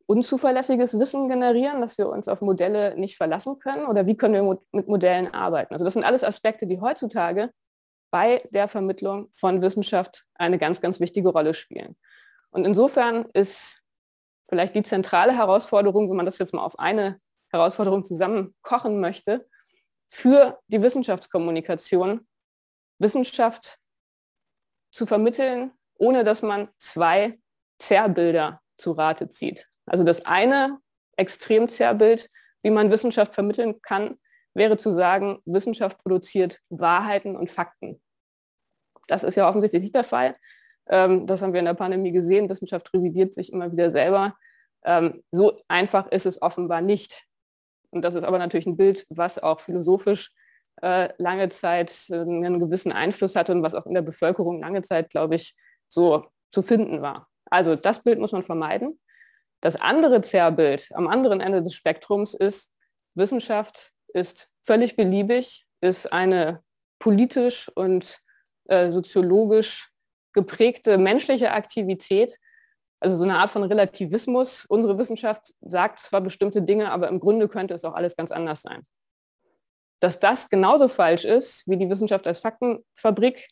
unzuverlässiges 0.06 1.00
Wissen 1.00 1.30
generieren, 1.30 1.82
dass 1.82 1.98
wir 1.98 2.10
uns 2.10 2.28
auf 2.28 2.42
Modelle 2.42 2.98
nicht 2.98 3.18
verlassen 3.18 3.60
können? 3.60 3.86
Oder 3.86 4.06
wie 4.06 4.18
können 4.18 4.34
wir 4.34 4.60
mit 4.72 4.88
Modellen 4.88 5.34
arbeiten? 5.34 5.74
Also 5.74 5.86
das 5.86 5.94
sind 5.94 6.04
alles 6.04 6.24
Aspekte, 6.24 6.68
die 6.68 6.82
heutzutage 6.82 7.52
bei 8.12 8.44
der 8.52 8.68
Vermittlung 8.68 9.30
von 9.34 9.62
Wissenschaft 9.62 10.26
eine 10.36 10.58
ganz, 10.60 10.82
ganz 10.82 11.00
wichtige 11.00 11.30
Rolle 11.30 11.54
spielen. 11.54 11.96
Und 12.52 12.66
insofern 12.66 13.26
ist 13.34 13.82
vielleicht 14.50 14.76
die 14.76 14.84
zentrale 14.84 15.36
Herausforderung, 15.36 16.10
wenn 16.10 16.18
man 16.18 16.26
das 16.26 16.38
jetzt 16.38 16.54
mal 16.54 16.64
auf 16.64 16.78
eine 16.78 17.20
Herausforderung 17.52 18.06
zusammenkochen 18.06 19.00
möchte, 19.00 19.48
für 20.10 20.60
die 20.68 20.82
Wissenschaftskommunikation, 20.82 22.28
Wissenschaft 23.00 23.80
zu 24.92 25.08
vermitteln, 25.08 25.72
ohne 25.98 26.24
dass 26.24 26.44
man 26.44 26.70
zwei 26.78 27.40
Zerrbilder 27.80 28.62
zu 28.78 28.92
Rate 28.92 29.30
zieht. 29.30 29.68
Also 29.86 30.04
das 30.04 30.26
eine 30.26 30.80
Extremzerrbild, 31.18 32.30
wie 32.64 32.72
man 32.72 32.92
Wissenschaft 32.92 33.34
vermitteln 33.34 33.82
kann, 33.82 34.18
wäre 34.54 34.78
zu 34.78 34.92
sagen, 34.92 35.40
Wissenschaft 35.46 35.98
produziert 36.04 36.60
Wahrheiten 36.70 37.36
und 37.36 37.52
Fakten. 37.52 38.02
Das 39.08 39.24
ist 39.24 39.36
ja 39.36 39.50
offensichtlich 39.50 39.82
nicht 39.82 39.96
der 39.96 40.04
Fall. 40.04 40.36
Ähm, 40.88 41.28
das 41.28 41.42
haben 41.42 41.54
wir 41.54 41.60
in 41.60 41.66
der 41.66 41.74
Pandemie 41.74 42.12
gesehen. 42.12 42.50
Wissenschaft 42.50 42.94
revidiert 42.94 43.34
sich 43.34 43.52
immer 43.52 43.72
wieder 43.72 43.92
selber. 43.92 44.36
Ähm, 44.86 45.24
so 45.32 45.62
einfach 45.68 46.08
ist 46.12 46.26
es 46.26 46.42
offenbar 46.42 46.82
nicht. 46.82 47.26
Und 47.92 48.04
das 48.04 48.16
ist 48.16 48.24
aber 48.24 48.40
natürlich 48.40 48.66
ein 48.66 48.78
Bild, 48.78 49.06
was 49.10 49.40
auch 49.40 49.62
philosophisch 49.62 50.32
äh, 50.82 51.10
lange 51.18 51.50
Zeit 51.50 52.10
äh, 52.10 52.16
einen 52.16 52.60
gewissen 52.60 52.92
Einfluss 52.92 53.36
hatte 53.36 53.52
und 53.52 53.64
was 53.64 53.76
auch 53.76 53.86
in 53.86 53.94
der 53.94 54.02
Bevölkerung 54.02 54.62
lange 54.62 54.82
Zeit, 54.82 55.10
glaube 55.10 55.36
ich, 55.36 55.56
so 55.88 56.26
zu 56.52 56.62
finden 56.62 57.02
war. 57.02 57.28
Also 57.50 57.76
das 57.76 58.02
Bild 58.02 58.20
muss 58.20 58.32
man 58.32 58.44
vermeiden. 58.44 59.00
Das 59.64 59.78
andere 59.78 60.20
Zerrbild 60.20 60.90
am 60.94 61.08
anderen 61.08 61.40
Ende 61.40 61.64
des 61.64 61.74
Spektrums 61.74 62.34
ist, 62.34 62.70
Wissenschaft 63.16 63.94
ist 64.10 64.52
völlig 64.62 64.98
beliebig, 64.98 65.66
ist 65.80 66.12
eine 66.12 66.62
politisch 67.00 67.72
und 67.74 68.20
äh, 68.66 68.92
soziologisch 68.92 69.90
geprägte 70.34 70.98
menschliche 70.98 71.54
Aktivität, 71.54 72.38
also 73.00 73.16
so 73.16 73.24
eine 73.24 73.38
Art 73.38 73.52
von 73.52 73.64
Relativismus. 73.64 74.66
Unsere 74.66 74.98
Wissenschaft 74.98 75.54
sagt 75.62 76.00
zwar 76.00 76.20
bestimmte 76.20 76.62
Dinge, 76.62 76.92
aber 76.92 77.08
im 77.08 77.22
Grunde 77.22 77.48
könnte 77.48 77.74
es 77.74 77.86
auch 77.86 77.94
alles 77.94 78.18
ganz 78.18 78.34
anders 78.34 78.64
sein. 78.64 78.86
Dass 80.02 80.20
das 80.20 80.50
genauso 80.50 80.90
falsch 80.90 81.24
ist 81.24 81.66
wie 81.70 81.78
die 81.78 81.90
Wissenschaft 81.90 82.28
als 82.28 82.40
Faktenfabrik, 82.40 83.48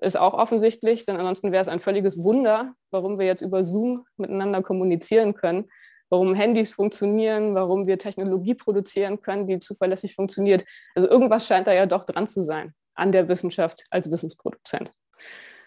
ist 0.00 0.16
auch 0.16 0.34
offensichtlich, 0.34 1.04
denn 1.06 1.16
ansonsten 1.16 1.52
wäre 1.52 1.62
es 1.62 1.68
ein 1.68 1.80
völliges 1.80 2.22
Wunder, 2.22 2.74
warum 2.90 3.18
wir 3.18 3.26
jetzt 3.26 3.42
über 3.42 3.64
Zoom 3.64 4.06
miteinander 4.16 4.62
kommunizieren 4.62 5.34
können, 5.34 5.70
warum 6.08 6.34
Handys 6.34 6.72
funktionieren, 6.72 7.54
warum 7.54 7.86
wir 7.86 7.98
Technologie 7.98 8.54
produzieren 8.54 9.20
können, 9.20 9.46
die 9.46 9.58
zuverlässig 9.58 10.14
funktioniert. 10.14 10.64
Also 10.94 11.08
irgendwas 11.08 11.46
scheint 11.46 11.66
da 11.66 11.72
ja 11.72 11.86
doch 11.86 12.04
dran 12.04 12.28
zu 12.28 12.42
sein 12.42 12.74
an 12.94 13.12
der 13.12 13.28
Wissenschaft 13.28 13.84
als 13.90 14.10
Wissensproduzent. 14.10 14.92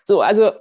So, 0.06 0.22
also 0.22 0.51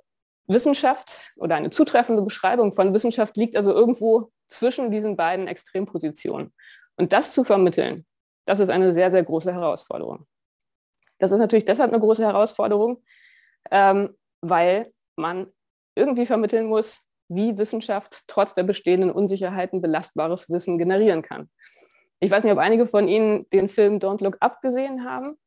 Wissenschaft 0.47 1.33
oder 1.37 1.57
eine 1.57 1.71
zutreffende 1.71 2.23
Beschreibung 2.23 2.73
von 2.73 2.95
Wissenschaft 2.95 3.37
liegt 3.37 3.57
also 3.57 3.73
irgendwo 3.73 4.31
zwischen 4.47 4.91
diesen 4.91 5.17
beiden 5.17 5.49
Extrempositionen. 5.49 6.53
Und 6.97 7.13
das 7.13 7.33
zu 7.33 7.45
vermitteln, 7.45 8.07
das 8.45 8.61
ist 8.61 8.71
eine 8.71 8.93
sehr, 8.93 9.11
sehr 9.11 9.23
große 9.23 9.53
Herausforderung. 9.53 10.27
Das 11.19 11.33
ist 11.33 11.39
natürlich 11.39 11.65
deshalb 11.65 11.93
eine 11.93 12.01
große 12.01 12.25
Herausforderung, 12.25 13.03
ähm, 13.71 14.17
weil 14.41 14.93
man 15.17 15.53
irgendwie 15.95 16.27
vermitteln 16.27 16.67
muss, 16.67 17.07
wie 17.29 17.57
Wissenschaft 17.57 18.23
trotz 18.27 18.55
der 18.55 18.63
bestehenden 18.63 19.11
Unsicherheiten 19.11 19.81
belastbares 19.81 20.51
Wissen 20.51 20.79
generieren 20.79 21.23
kann. 21.23 21.49
Ich 22.21 22.31
weiß 22.31 22.45
nicht, 22.45 22.53
ob 22.53 22.59
einige 22.59 22.87
von 22.87 23.09
Ihnen 23.09 23.49
den 23.51 23.69
Film 23.69 23.99
Don't 23.99 24.23
Look 24.23 24.37
Up 24.41 24.61
gesehen 24.61 25.05
haben. 25.05 25.39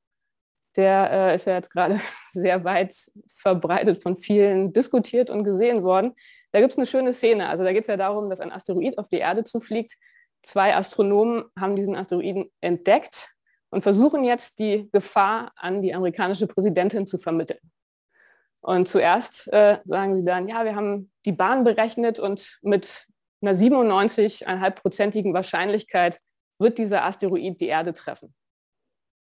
Der 0.76 1.10
äh, 1.10 1.36
ist 1.36 1.46
ja 1.46 1.54
jetzt 1.54 1.72
gerade 1.72 2.02
sehr 2.34 2.64
weit 2.64 2.96
verbreitet 3.36 4.04
von 4.04 4.18
vielen 4.18 4.74
diskutiert 4.74 5.30
und 5.30 5.44
gesehen 5.44 5.84
worden. 5.84 6.14
Da 6.52 6.60
gibt 6.60 6.74
es 6.74 6.78
eine 6.78 6.88
schöne 6.88 7.14
Szene. 7.14 7.48
Also 7.50 7.64
da 7.64 7.72
geht 7.72 7.84
es 7.84 7.88
ja 7.88 7.98
darum, 7.98 8.30
dass 8.30 8.40
ein 8.40 8.52
Asteroid 8.52 8.98
auf 8.98 9.08
die 9.08 9.20
Erde 9.20 9.44
zufliegt. 9.44 9.96
Zwei 10.44 10.76
Astronomen 10.76 11.46
haben 11.60 11.76
diesen 11.76 11.96
Asteroiden 11.96 12.52
entdeckt 12.62 13.30
und 13.70 13.82
versuchen 13.82 14.24
jetzt 14.24 14.60
die 14.60 14.90
Gefahr 14.92 15.52
an 15.56 15.82
die 15.82 15.94
amerikanische 15.94 16.48
Präsidentin 16.48 17.08
zu 17.08 17.18
vermitteln. 17.18 17.60
Und 18.66 18.88
zuerst 18.88 19.48
äh, 19.54 19.78
sagen 19.86 20.16
sie 20.16 20.26
dann, 20.26 20.48
ja, 20.48 20.66
wir 20.66 20.76
haben 20.76 21.12
die 21.24 21.32
Bahn 21.32 21.64
berechnet 21.64 22.20
und 22.20 22.58
mit 22.64 23.06
einer 23.44 23.54
97,5-prozentigen 23.54 25.36
Wahrscheinlichkeit 25.36 26.20
wird 26.58 26.80
dieser 26.80 27.06
Asteroid 27.06 27.62
die 27.62 27.68
Erde 27.68 27.94
treffen. 27.94 28.34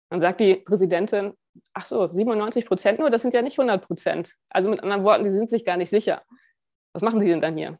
Dann 0.09 0.23
sagt 0.23 0.41
die 0.41 0.55
Präsidentin, 0.55 1.35
ach 1.75 1.85
so, 1.85 2.09
97 2.09 2.65
Prozent 2.65 2.99
nur, 2.99 3.11
das 3.11 3.21
sind 3.21 3.35
ja 3.35 3.43
nicht 3.43 3.59
100 3.59 3.87
Prozent. 3.87 4.35
Also 4.49 4.71
mit 4.71 4.83
anderen 4.83 5.05
Worten, 5.05 5.25
die 5.25 5.31
sind 5.31 5.51
sich 5.51 5.67
gar 5.67 5.77
nicht 5.77 5.91
sicher. 5.91 6.23
Was 6.95 7.03
machen 7.03 7.21
sie 7.21 7.27
denn 7.27 7.43
dann 7.43 7.59
hier? 7.59 7.79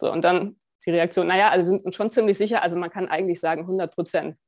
So, 0.00 0.10
und 0.10 0.22
dann 0.22 0.58
die 0.86 0.92
Reaktion, 0.92 1.26
naja, 1.26 1.50
also 1.50 1.66
wir 1.66 1.70
sind 1.72 1.84
uns 1.84 1.94
schon 1.94 2.10
ziemlich 2.10 2.38
sicher, 2.38 2.62
also 2.62 2.76
man 2.76 2.88
kann 2.88 3.06
eigentlich 3.06 3.38
sagen 3.38 3.62
100 3.62 3.94
Prozent. 3.94 4.38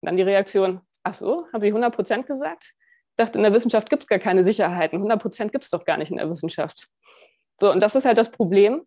Dann 0.00 0.16
die 0.16 0.22
Reaktion, 0.22 0.80
ach 1.02 1.16
so, 1.16 1.46
haben 1.52 1.60
Sie 1.60 1.66
100 1.66 1.94
Prozent 1.94 2.26
gesagt? 2.26 2.72
Dachte, 3.16 3.38
in 3.38 3.42
der 3.42 3.52
Wissenschaft 3.52 3.90
gibt 3.90 4.04
es 4.04 4.08
gar 4.08 4.18
keine 4.18 4.44
Sicherheiten. 4.44 4.96
100 4.96 5.20
Prozent 5.20 5.52
gibt 5.52 5.64
es 5.64 5.70
doch 5.70 5.84
gar 5.84 5.98
nicht 5.98 6.10
in 6.10 6.16
der 6.16 6.30
Wissenschaft. 6.30 6.88
So, 7.60 7.70
und 7.70 7.80
das 7.80 7.94
ist 7.94 8.04
halt 8.04 8.18
das 8.18 8.30
Problem. 8.30 8.86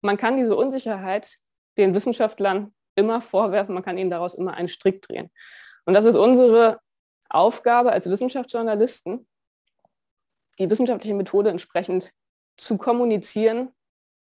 Man 0.00 0.16
kann 0.16 0.36
diese 0.36 0.56
Unsicherheit 0.56 1.38
den 1.78 1.94
Wissenschaftlern 1.94 2.74
immer 2.94 3.22
vorwerfen, 3.22 3.74
man 3.74 3.82
kann 3.84 3.96
ihnen 3.96 4.10
daraus 4.10 4.34
immer 4.34 4.54
einen 4.54 4.68
Strick 4.68 5.00
drehen. 5.02 5.30
Und 5.86 5.94
das 5.94 6.04
ist 6.04 6.16
unsere 6.16 6.80
Aufgabe 7.28 7.92
als 7.92 8.08
Wissenschaftsjournalisten, 8.10 9.26
die 10.58 10.68
wissenschaftliche 10.68 11.14
Methode 11.14 11.50
entsprechend 11.50 12.12
zu 12.58 12.76
kommunizieren, 12.76 13.70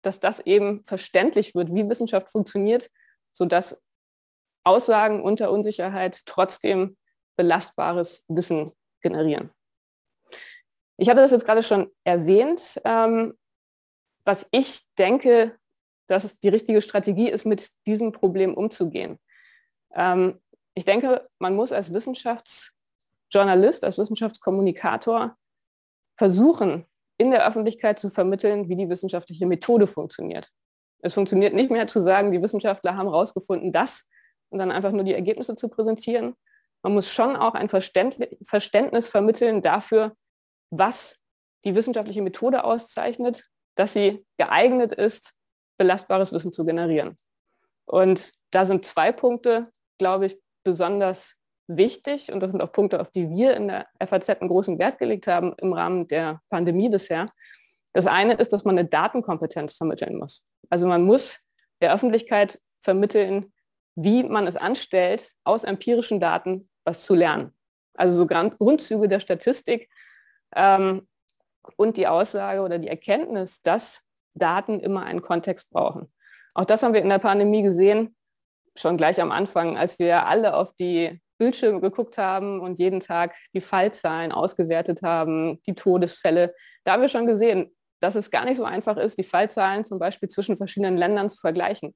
dass 0.02 0.20
das 0.20 0.40
eben 0.40 0.84
verständlich 0.84 1.54
wird, 1.54 1.74
wie 1.74 1.88
Wissenschaft 1.88 2.30
funktioniert, 2.30 2.90
sodass 3.32 3.80
Aussagen 4.64 5.22
unter 5.22 5.50
Unsicherheit 5.50 6.20
trotzdem 6.26 6.96
belastbares 7.36 8.22
Wissen 8.28 8.72
generieren. 9.00 9.50
Ich 10.96 11.08
hatte 11.08 11.22
das 11.22 11.30
jetzt 11.30 11.46
gerade 11.46 11.62
schon 11.62 11.90
erwähnt. 12.04 12.80
Ähm, 12.84 13.34
was 14.24 14.46
ich 14.50 14.82
denke, 14.98 15.58
dass 16.06 16.24
es 16.24 16.38
die 16.38 16.48
richtige 16.48 16.82
Strategie 16.82 17.30
ist, 17.30 17.46
mit 17.46 17.70
diesem 17.86 18.12
Problem 18.12 18.54
umzugehen. 18.54 19.18
Ähm, 19.94 20.40
ich 20.74 20.84
denke, 20.84 21.28
man 21.38 21.54
muss 21.54 21.72
als 21.72 21.92
Wissenschaftsjournalist, 21.92 23.84
als 23.84 23.98
Wissenschaftskommunikator 23.98 25.36
versuchen, 26.16 26.86
in 27.16 27.30
der 27.30 27.46
Öffentlichkeit 27.46 27.98
zu 27.98 28.10
vermitteln, 28.10 28.68
wie 28.68 28.76
die 28.76 28.88
wissenschaftliche 28.88 29.46
Methode 29.46 29.86
funktioniert. 29.86 30.50
Es 31.02 31.14
funktioniert 31.14 31.54
nicht 31.54 31.70
mehr 31.70 31.86
zu 31.86 32.00
sagen, 32.02 32.32
die 32.32 32.42
Wissenschaftler 32.42 32.96
haben 32.96 33.08
herausgefunden, 33.08 33.72
das 33.72 34.04
und 34.50 34.58
dann 34.58 34.70
einfach 34.70 34.92
nur 34.92 35.04
die 35.04 35.14
Ergebnisse 35.14 35.54
zu 35.56 35.68
präsentieren, 35.68 36.34
man 36.82 36.94
muss 36.94 37.12
schon 37.12 37.36
auch 37.36 37.54
ein 37.54 37.68
Verständnis 37.68 39.08
vermitteln 39.08 39.62
dafür, 39.62 40.14
was 40.70 41.16
die 41.64 41.74
wissenschaftliche 41.74 42.22
Methode 42.22 42.64
auszeichnet, 42.64 43.44
dass 43.76 43.92
sie 43.92 44.24
geeignet 44.38 44.92
ist, 44.92 45.34
belastbares 45.78 46.32
Wissen 46.32 46.52
zu 46.52 46.64
generieren. 46.64 47.16
Und 47.86 48.32
da 48.50 48.64
sind 48.64 48.84
zwei 48.84 49.12
Punkte, 49.12 49.70
glaube 49.98 50.26
ich, 50.26 50.40
besonders 50.64 51.34
wichtig 51.66 52.32
und 52.32 52.40
das 52.40 52.50
sind 52.50 52.62
auch 52.62 52.72
Punkte, 52.72 53.00
auf 53.00 53.10
die 53.10 53.30
wir 53.30 53.56
in 53.56 53.68
der 53.68 53.86
FAZ 54.04 54.28
einen 54.30 54.48
großen 54.48 54.78
Wert 54.78 54.98
gelegt 54.98 55.26
haben 55.26 55.54
im 55.58 55.72
Rahmen 55.72 56.08
der 56.08 56.40
Pandemie 56.48 56.88
bisher. 56.88 57.30
Das 57.92 58.06
eine 58.06 58.34
ist, 58.34 58.52
dass 58.52 58.64
man 58.64 58.78
eine 58.78 58.88
Datenkompetenz 58.88 59.74
vermitteln 59.74 60.16
muss. 60.16 60.44
Also 60.68 60.86
man 60.86 61.04
muss 61.04 61.40
der 61.80 61.92
Öffentlichkeit 61.92 62.60
vermitteln, 62.82 63.52
wie 63.96 64.22
man 64.22 64.46
es 64.46 64.56
anstellt, 64.56 65.32
aus 65.44 65.64
empirischen 65.64 66.20
Daten 66.20 66.69
was 66.84 67.02
zu 67.02 67.14
lernen. 67.14 67.52
Also 67.94 68.16
so 68.16 68.26
Grundzüge 68.26 69.08
der 69.08 69.20
Statistik 69.20 69.90
ähm, 70.54 71.06
und 71.76 71.96
die 71.96 72.06
Aussage 72.06 72.62
oder 72.62 72.78
die 72.78 72.88
Erkenntnis, 72.88 73.60
dass 73.62 74.02
Daten 74.34 74.80
immer 74.80 75.04
einen 75.04 75.22
Kontext 75.22 75.70
brauchen. 75.70 76.12
Auch 76.54 76.64
das 76.64 76.82
haben 76.82 76.94
wir 76.94 77.02
in 77.02 77.08
der 77.08 77.18
Pandemie 77.18 77.62
gesehen, 77.62 78.16
schon 78.76 78.96
gleich 78.96 79.20
am 79.20 79.32
Anfang, 79.32 79.76
als 79.76 79.98
wir 79.98 80.26
alle 80.26 80.54
auf 80.54 80.74
die 80.74 81.20
Bildschirme 81.38 81.80
geguckt 81.80 82.18
haben 82.18 82.60
und 82.60 82.78
jeden 82.78 83.00
Tag 83.00 83.34
die 83.54 83.60
Fallzahlen 83.60 84.30
ausgewertet 84.30 85.02
haben, 85.02 85.60
die 85.66 85.74
Todesfälle. 85.74 86.54
Da 86.84 86.92
haben 86.92 87.02
wir 87.02 87.08
schon 87.08 87.26
gesehen, 87.26 87.74
dass 88.00 88.14
es 88.14 88.30
gar 88.30 88.44
nicht 88.44 88.58
so 88.58 88.64
einfach 88.64 88.96
ist, 88.96 89.18
die 89.18 89.24
Fallzahlen 89.24 89.84
zum 89.84 89.98
Beispiel 89.98 90.28
zwischen 90.28 90.56
verschiedenen 90.56 90.96
Ländern 90.96 91.28
zu 91.28 91.38
vergleichen, 91.38 91.94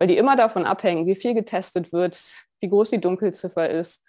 weil 0.00 0.08
die 0.08 0.16
immer 0.16 0.34
davon 0.34 0.64
abhängen, 0.64 1.06
wie 1.06 1.14
viel 1.14 1.34
getestet 1.34 1.92
wird, 1.92 2.18
wie 2.60 2.68
groß 2.68 2.90
die 2.90 3.00
Dunkelziffer 3.00 3.68
ist, 3.68 4.02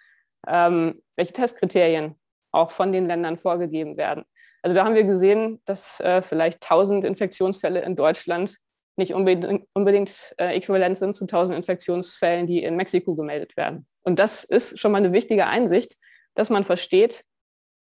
ähm, 0.48 1.02
welche 1.16 1.34
Testkriterien 1.34 2.16
auch 2.50 2.70
von 2.70 2.92
den 2.92 3.06
Ländern 3.06 3.38
vorgegeben 3.38 3.96
werden. 3.96 4.24
Also 4.62 4.74
da 4.74 4.84
haben 4.84 4.94
wir 4.94 5.04
gesehen, 5.04 5.60
dass 5.66 6.00
äh, 6.00 6.22
vielleicht 6.22 6.62
1000 6.62 7.04
Infektionsfälle 7.04 7.82
in 7.82 7.94
Deutschland 7.94 8.56
nicht 8.96 9.12
unbedingt, 9.12 9.66
unbedingt 9.74 10.10
äh, 10.38 10.56
äquivalent 10.56 10.96
sind 10.96 11.14
zu 11.14 11.24
1000 11.24 11.58
Infektionsfällen, 11.58 12.46
die 12.46 12.62
in 12.62 12.76
Mexiko 12.76 13.14
gemeldet 13.14 13.56
werden. 13.56 13.86
Und 14.02 14.18
das 14.18 14.44
ist 14.44 14.78
schon 14.78 14.92
mal 14.92 14.98
eine 14.98 15.12
wichtige 15.12 15.46
Einsicht, 15.46 15.96
dass 16.34 16.48
man 16.48 16.64
versteht, 16.64 17.24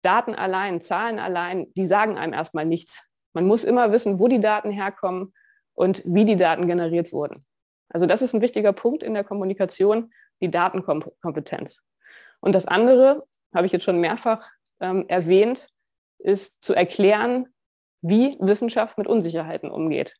Daten 0.04 0.36
allein, 0.36 0.82
Zahlen 0.82 1.20
allein, 1.20 1.74
die 1.74 1.88
sagen 1.88 2.18
einem 2.18 2.34
erstmal 2.34 2.66
nichts. 2.66 3.04
Man 3.34 3.46
muss 3.46 3.64
immer 3.64 3.92
wissen, 3.92 4.20
wo 4.20 4.28
die 4.28 4.40
Daten 4.40 4.72
herkommen 4.72 5.34
und 5.74 6.04
wie 6.06 6.26
die 6.26 6.36
Daten 6.36 6.68
generiert 6.68 7.12
wurden. 7.12 7.44
Also 7.90 8.06
das 8.06 8.22
ist 8.22 8.34
ein 8.34 8.42
wichtiger 8.42 8.74
Punkt 8.74 9.04
in 9.04 9.14
der 9.14 9.24
Kommunikation, 9.24 10.12
die 10.42 10.52
Datenkompetenz. 10.52 11.82
Und 12.40 12.54
das 12.54 12.68
andere, 12.68 13.26
habe 13.54 13.66
ich 13.66 13.72
jetzt 13.72 13.86
schon 13.86 14.00
mehrfach 14.00 14.50
ähm, 14.80 15.06
erwähnt, 15.08 15.70
ist 16.20 16.54
zu 16.62 16.74
erklären, 16.74 17.48
wie 18.02 18.38
Wissenschaft 18.40 18.98
mit 18.98 19.08
Unsicherheiten 19.08 19.72
umgeht. 19.72 20.16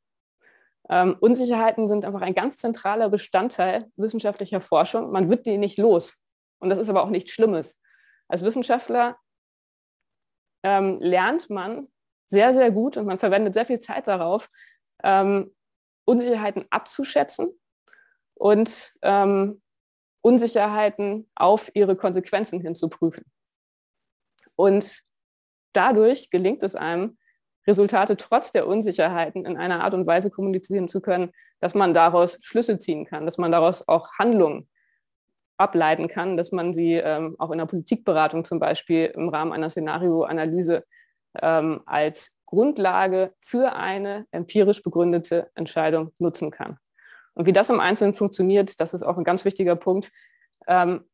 Ähm, 0.90 1.18
Unsicherheiten 1.20 1.90
sind 1.90 2.06
einfach 2.06 2.22
ein 2.22 2.34
ganz 2.34 2.58
zentraler 2.58 3.10
Bestandteil 3.10 3.92
wissenschaftlicher 3.98 4.62
Forschung. 4.62 5.12
Man 5.12 5.30
wird 5.30 5.46
die 5.46 5.58
nicht 5.58 5.78
los. 5.78 6.18
Und 6.60 6.70
das 6.70 6.80
ist 6.80 6.90
aber 6.90 7.04
auch 7.04 7.10
nichts 7.10 7.32
Schlimmes. 7.32 7.80
Als 8.28 8.44
Wissenschaftler 8.44 9.18
ähm, 10.64 11.00
lernt 11.00 11.50
man 11.50 11.88
sehr, 12.30 12.54
sehr 12.54 12.72
gut 12.72 12.98
und 12.98 13.06
man 13.06 13.20
verwendet 13.20 13.54
sehr 13.54 13.66
viel 13.66 13.80
Zeit 13.80 14.08
darauf, 14.08 14.50
ähm, 15.04 15.56
Unsicherheiten 16.08 16.66
abzuschätzen 16.70 17.50
und 18.34 18.94
ähm, 19.02 19.62
Unsicherheiten 20.22 21.30
auf 21.36 21.70
ihre 21.74 21.96
Konsequenzen 21.96 22.62
hin 22.62 22.76
zu 22.76 22.90
prüfen. 22.90 23.26
Und 24.56 25.04
dadurch 25.74 26.30
gelingt 26.30 26.64
es 26.64 26.76
einem, 26.76 27.18
Resultate 27.68 28.16
trotz 28.16 28.54
der 28.54 28.66
Unsicherheiten 28.66 29.46
in 29.46 29.58
einer 29.58 29.84
Art 29.84 29.94
und 29.94 30.08
Weise 30.08 30.30
kommunizieren 30.30 30.88
zu 30.88 31.02
können, 31.02 31.32
dass 31.60 31.76
man 31.76 31.94
daraus 31.94 32.38
Schlüsse 32.42 32.78
ziehen 32.78 33.06
kann, 33.06 33.26
dass 33.26 33.38
man 33.38 33.52
daraus 33.52 33.88
auch 33.90 34.14
Handlungen 34.18 34.70
ableiten 35.58 36.08
kann, 36.08 36.38
dass 36.38 36.54
man 36.54 36.74
sie 36.74 36.94
ähm, 36.94 37.36
auch 37.40 37.52
in 37.52 37.58
der 37.58 37.66
Politikberatung 37.66 38.46
zum 38.46 38.60
Beispiel 38.60 39.08
im 39.08 39.28
Rahmen 39.28 39.52
einer 39.52 39.70
Szenarioanalyse 39.70 40.86
ähm, 41.42 41.82
als 41.86 42.37
Grundlage 42.48 43.34
für 43.40 43.76
eine 43.76 44.26
empirisch 44.32 44.82
begründete 44.82 45.52
Entscheidung 45.54 46.12
nutzen 46.18 46.50
kann. 46.50 46.78
Und 47.36 47.46
wie 47.46 47.54
das 47.54 47.70
im 47.70 47.80
Einzelnen 47.80 48.16
funktioniert, 48.16 48.80
das 48.80 48.96
ist 48.96 49.04
auch 49.04 49.18
ein 49.18 49.24
ganz 49.24 49.46
wichtiger 49.46 49.76
Punkt. 49.76 50.12
Ähm, 50.66 51.06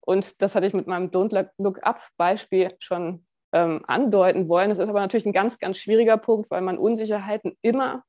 und 0.00 0.40
das 0.40 0.54
hatte 0.54 0.66
ich 0.66 0.74
mit 0.74 0.86
meinem 0.86 1.08
Don't 1.08 1.48
Look 1.58 1.84
Up 1.84 2.00
Beispiel 2.16 2.76
schon 2.78 3.26
ähm, 3.52 3.82
andeuten 3.86 4.48
wollen. 4.48 4.68
Das 4.68 4.78
ist 4.78 4.88
aber 4.88 5.00
natürlich 5.00 5.26
ein 5.26 5.32
ganz, 5.32 5.58
ganz 5.58 5.78
schwieriger 5.78 6.16
Punkt, 6.16 6.50
weil 6.50 6.60
man 6.60 6.78
Unsicherheiten 6.78 7.56
immer 7.62 8.04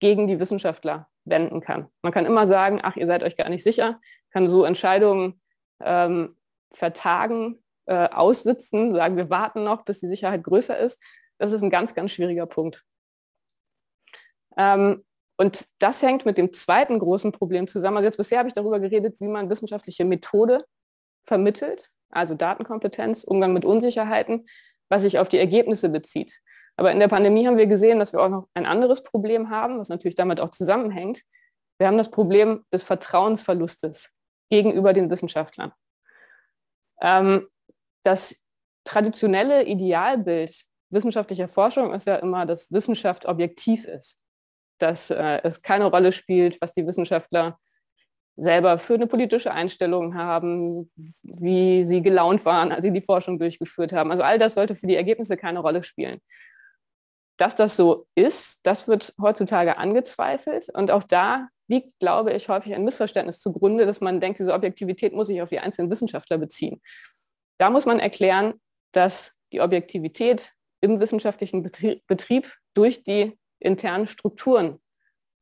gegen 0.00 0.28
die 0.28 0.38
Wissenschaftler 0.38 1.08
wenden 1.24 1.60
kann. 1.60 1.88
Man 2.02 2.12
kann 2.12 2.26
immer 2.26 2.46
sagen, 2.46 2.80
ach, 2.82 2.96
ihr 2.96 3.06
seid 3.06 3.22
euch 3.22 3.36
gar 3.36 3.48
nicht 3.48 3.64
sicher, 3.64 4.00
kann 4.30 4.48
so 4.48 4.64
Entscheidungen 4.64 5.40
ähm, 5.82 6.36
vertagen, 6.72 7.62
äh, 7.86 8.08
aussitzen, 8.10 8.94
sagen, 8.94 9.16
wir 9.16 9.30
warten 9.30 9.64
noch, 9.64 9.84
bis 9.84 10.00
die 10.00 10.08
Sicherheit 10.08 10.44
größer 10.44 10.78
ist. 10.78 11.00
Das 11.38 11.52
ist 11.52 11.62
ein 11.62 11.70
ganz, 11.70 11.94
ganz 11.94 12.12
schwieriger 12.12 12.46
Punkt. 12.46 12.84
Ähm, 14.56 15.04
und 15.36 15.68
das 15.78 16.02
hängt 16.02 16.26
mit 16.26 16.36
dem 16.36 16.52
zweiten 16.52 16.98
großen 16.98 17.30
Problem 17.30 17.68
zusammen. 17.68 17.98
Also 17.98 18.06
jetzt 18.06 18.16
bisher 18.16 18.38
habe 18.40 18.48
ich 18.48 18.54
darüber 18.54 18.80
geredet, 18.80 19.20
wie 19.20 19.28
man 19.28 19.48
wissenschaftliche 19.48 20.04
Methode 20.04 20.64
vermittelt, 21.26 21.90
also 22.10 22.34
Datenkompetenz, 22.34 23.22
Umgang 23.22 23.52
mit 23.52 23.64
Unsicherheiten, 23.64 24.46
was 24.88 25.02
sich 25.02 25.18
auf 25.18 25.28
die 25.28 25.38
Ergebnisse 25.38 25.88
bezieht. 25.90 26.40
Aber 26.76 26.90
in 26.90 26.98
der 26.98 27.08
Pandemie 27.08 27.46
haben 27.46 27.56
wir 27.56 27.66
gesehen, 27.66 27.98
dass 27.98 28.12
wir 28.12 28.20
auch 28.20 28.28
noch 28.28 28.48
ein 28.54 28.66
anderes 28.66 29.02
Problem 29.02 29.50
haben, 29.50 29.78
was 29.78 29.88
natürlich 29.88 30.16
damit 30.16 30.40
auch 30.40 30.50
zusammenhängt. 30.50 31.22
Wir 31.78 31.86
haben 31.86 31.98
das 31.98 32.10
Problem 32.10 32.64
des 32.72 32.82
Vertrauensverlustes 32.82 34.10
gegenüber 34.50 34.92
den 34.92 35.10
Wissenschaftlern. 35.10 35.72
Ähm, 37.00 37.48
das 38.04 38.34
traditionelle 38.84 39.64
Idealbild 39.64 40.64
wissenschaftlicher 40.90 41.48
Forschung 41.48 41.92
ist 41.92 42.06
ja 42.06 42.16
immer, 42.16 42.46
dass 42.46 42.70
Wissenschaft 42.70 43.26
objektiv 43.26 43.84
ist, 43.84 44.18
dass 44.78 45.10
äh, 45.10 45.40
es 45.42 45.62
keine 45.62 45.86
Rolle 45.86 46.12
spielt, 46.12 46.60
was 46.60 46.72
die 46.72 46.86
Wissenschaftler 46.86 47.58
selber 48.36 48.78
für 48.78 48.94
eine 48.94 49.08
politische 49.08 49.50
Einstellung 49.50 50.14
haben, 50.14 50.90
wie 51.22 51.86
sie 51.86 52.02
gelaunt 52.02 52.44
waren, 52.44 52.70
als 52.70 52.82
sie 52.82 52.92
die 52.92 53.02
Forschung 53.02 53.38
durchgeführt 53.38 53.92
haben. 53.92 54.12
Also 54.12 54.22
all 54.22 54.38
das 54.38 54.54
sollte 54.54 54.76
für 54.76 54.86
die 54.86 54.94
Ergebnisse 54.94 55.36
keine 55.36 55.58
Rolle 55.58 55.82
spielen. 55.82 56.20
Dass 57.36 57.56
das 57.56 57.76
so 57.76 58.06
ist, 58.14 58.58
das 58.62 58.86
wird 58.86 59.12
heutzutage 59.20 59.76
angezweifelt. 59.76 60.68
Und 60.72 60.90
auch 60.92 61.02
da 61.02 61.48
liegt, 61.66 61.98
glaube 61.98 62.32
ich, 62.32 62.48
häufig 62.48 62.74
ein 62.74 62.84
Missverständnis 62.84 63.40
zugrunde, 63.40 63.86
dass 63.86 64.00
man 64.00 64.20
denkt, 64.20 64.38
diese 64.38 64.54
Objektivität 64.54 65.12
muss 65.12 65.26
sich 65.26 65.42
auf 65.42 65.50
die 65.50 65.60
einzelnen 65.60 65.90
Wissenschaftler 65.90 66.38
beziehen. 66.38 66.80
Da 67.58 67.70
muss 67.70 67.86
man 67.86 67.98
erklären, 67.98 68.54
dass 68.92 69.32
die 69.52 69.60
Objektivität 69.60 70.52
im 70.80 71.00
wissenschaftlichen 71.00 71.62
Betrieb 71.62 72.52
durch 72.74 73.02
die 73.02 73.38
internen 73.58 74.06
Strukturen 74.06 74.80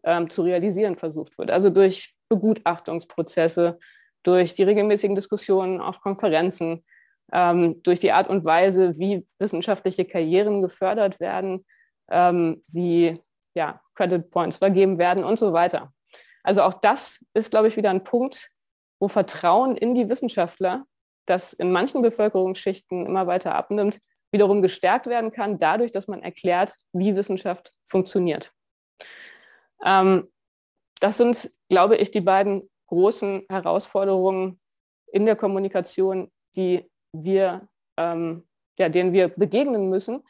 ähm, 0.05 0.31
zu 0.31 0.43
realisieren 0.43 0.97
versucht 0.97 1.37
wird. 1.39 1.51
Also 1.51 1.71
durch 1.71 2.15
Begutachtungsprozesse, 2.29 3.79
durch 4.23 4.55
die 4.55 4.63
regelmäßigen 4.63 5.15
Diskussionen 5.15 5.81
auf 5.81 6.01
Konferenzen, 6.01 6.85
ähm, 7.33 7.83
durch 7.83 8.01
die 8.01 8.13
Art 8.13 8.29
und 8.29 8.45
Weise, 8.45 8.99
wie 8.99 9.27
wissenschaftliche 9.39 10.05
Karrieren 10.05 10.63
gefördert 10.63 11.21
werden, 11.21 11.65
ähm, 12.11 12.63
wie 12.69 13.21
ja, 13.55 13.81
Credit 13.95 14.31
Points 14.31 14.59
vergeben 14.59 14.99
werden 14.99 15.25
und 15.25 15.39
so 15.39 15.53
weiter. 15.53 15.93
Also 16.43 16.63
auch 16.63 16.75
das 16.75 17.19
ist, 17.35 17.51
glaube 17.51 17.69
ich, 17.69 17.77
wieder 17.77 17.91
ein 17.91 18.05
Punkt, 18.05 18.51
wo 19.01 19.09
Vertrauen 19.09 19.77
in 19.77 19.95
die 19.95 20.09
Wissenschaftler, 20.09 20.85
das 21.27 21.53
in 21.53 21.73
manchen 21.73 22.03
Bevölkerungsschichten 22.03 23.07
immer 23.07 23.27
weiter 23.27 23.55
abnimmt, 23.55 23.99
wiederum 24.33 24.63
gestärkt 24.63 25.07
werden 25.07 25.33
kann, 25.33 25.59
dadurch, 25.59 25.93
dass 25.93 26.09
man 26.09 26.23
erklärt, 26.23 26.77
wie 26.93 27.17
Wissenschaft 27.17 27.73
funktioniert. 27.87 28.53
Ähm, 29.85 30.29
das 31.01 31.17
sind, 31.17 31.51
glaube 31.69 31.97
ich, 31.97 32.11
die 32.11 32.21
beiden 32.21 32.69
großen 32.87 33.45
Herausforderungen 33.49 34.61
in 35.13 35.27
der 35.27 35.37
Kommunikation, 35.37 36.31
die 36.57 36.91
wir, 37.13 37.69
ähm, 37.97 38.47
ja, 38.79 38.89
denen 38.89 39.13
wir 39.13 39.29
begegnen 39.29 39.89
müssen. 39.89 40.23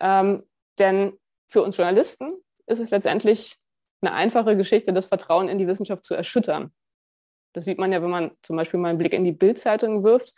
Ähm, 0.00 0.42
denn 0.78 1.18
für 1.48 1.62
uns 1.62 1.76
Journalisten 1.76 2.34
ist 2.66 2.80
es 2.80 2.90
letztendlich 2.90 3.56
eine 4.00 4.14
einfache 4.14 4.56
Geschichte, 4.56 4.92
das 4.92 5.06
Vertrauen 5.06 5.48
in 5.48 5.58
die 5.58 5.66
Wissenschaft 5.66 6.04
zu 6.04 6.14
erschüttern. 6.14 6.72
Das 7.52 7.64
sieht 7.64 7.78
man 7.78 7.92
ja, 7.92 8.02
wenn 8.02 8.10
man 8.10 8.32
zum 8.42 8.56
Beispiel 8.56 8.80
mal 8.80 8.88
einen 8.88 8.98
Blick 8.98 9.12
in 9.12 9.24
die 9.24 9.32
Bildzeitung 9.32 10.04
wirft. 10.04 10.34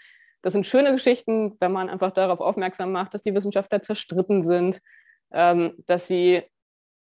Das 0.47 0.53
sind 0.53 0.65
schöne 0.65 0.93
Geschichten, 0.93 1.57
wenn 1.59 1.73
man 1.73 1.91
einfach 1.91 2.13
darauf 2.13 2.39
aufmerksam 2.39 2.93
macht, 2.93 3.13
dass 3.13 3.23
die 3.23 3.35
Wissenschaftler 3.35 3.83
zerstritten 3.83 4.47
sind, 4.47 4.81
ähm, 5.33 5.75
dass 5.87 6.07
sie 6.07 6.45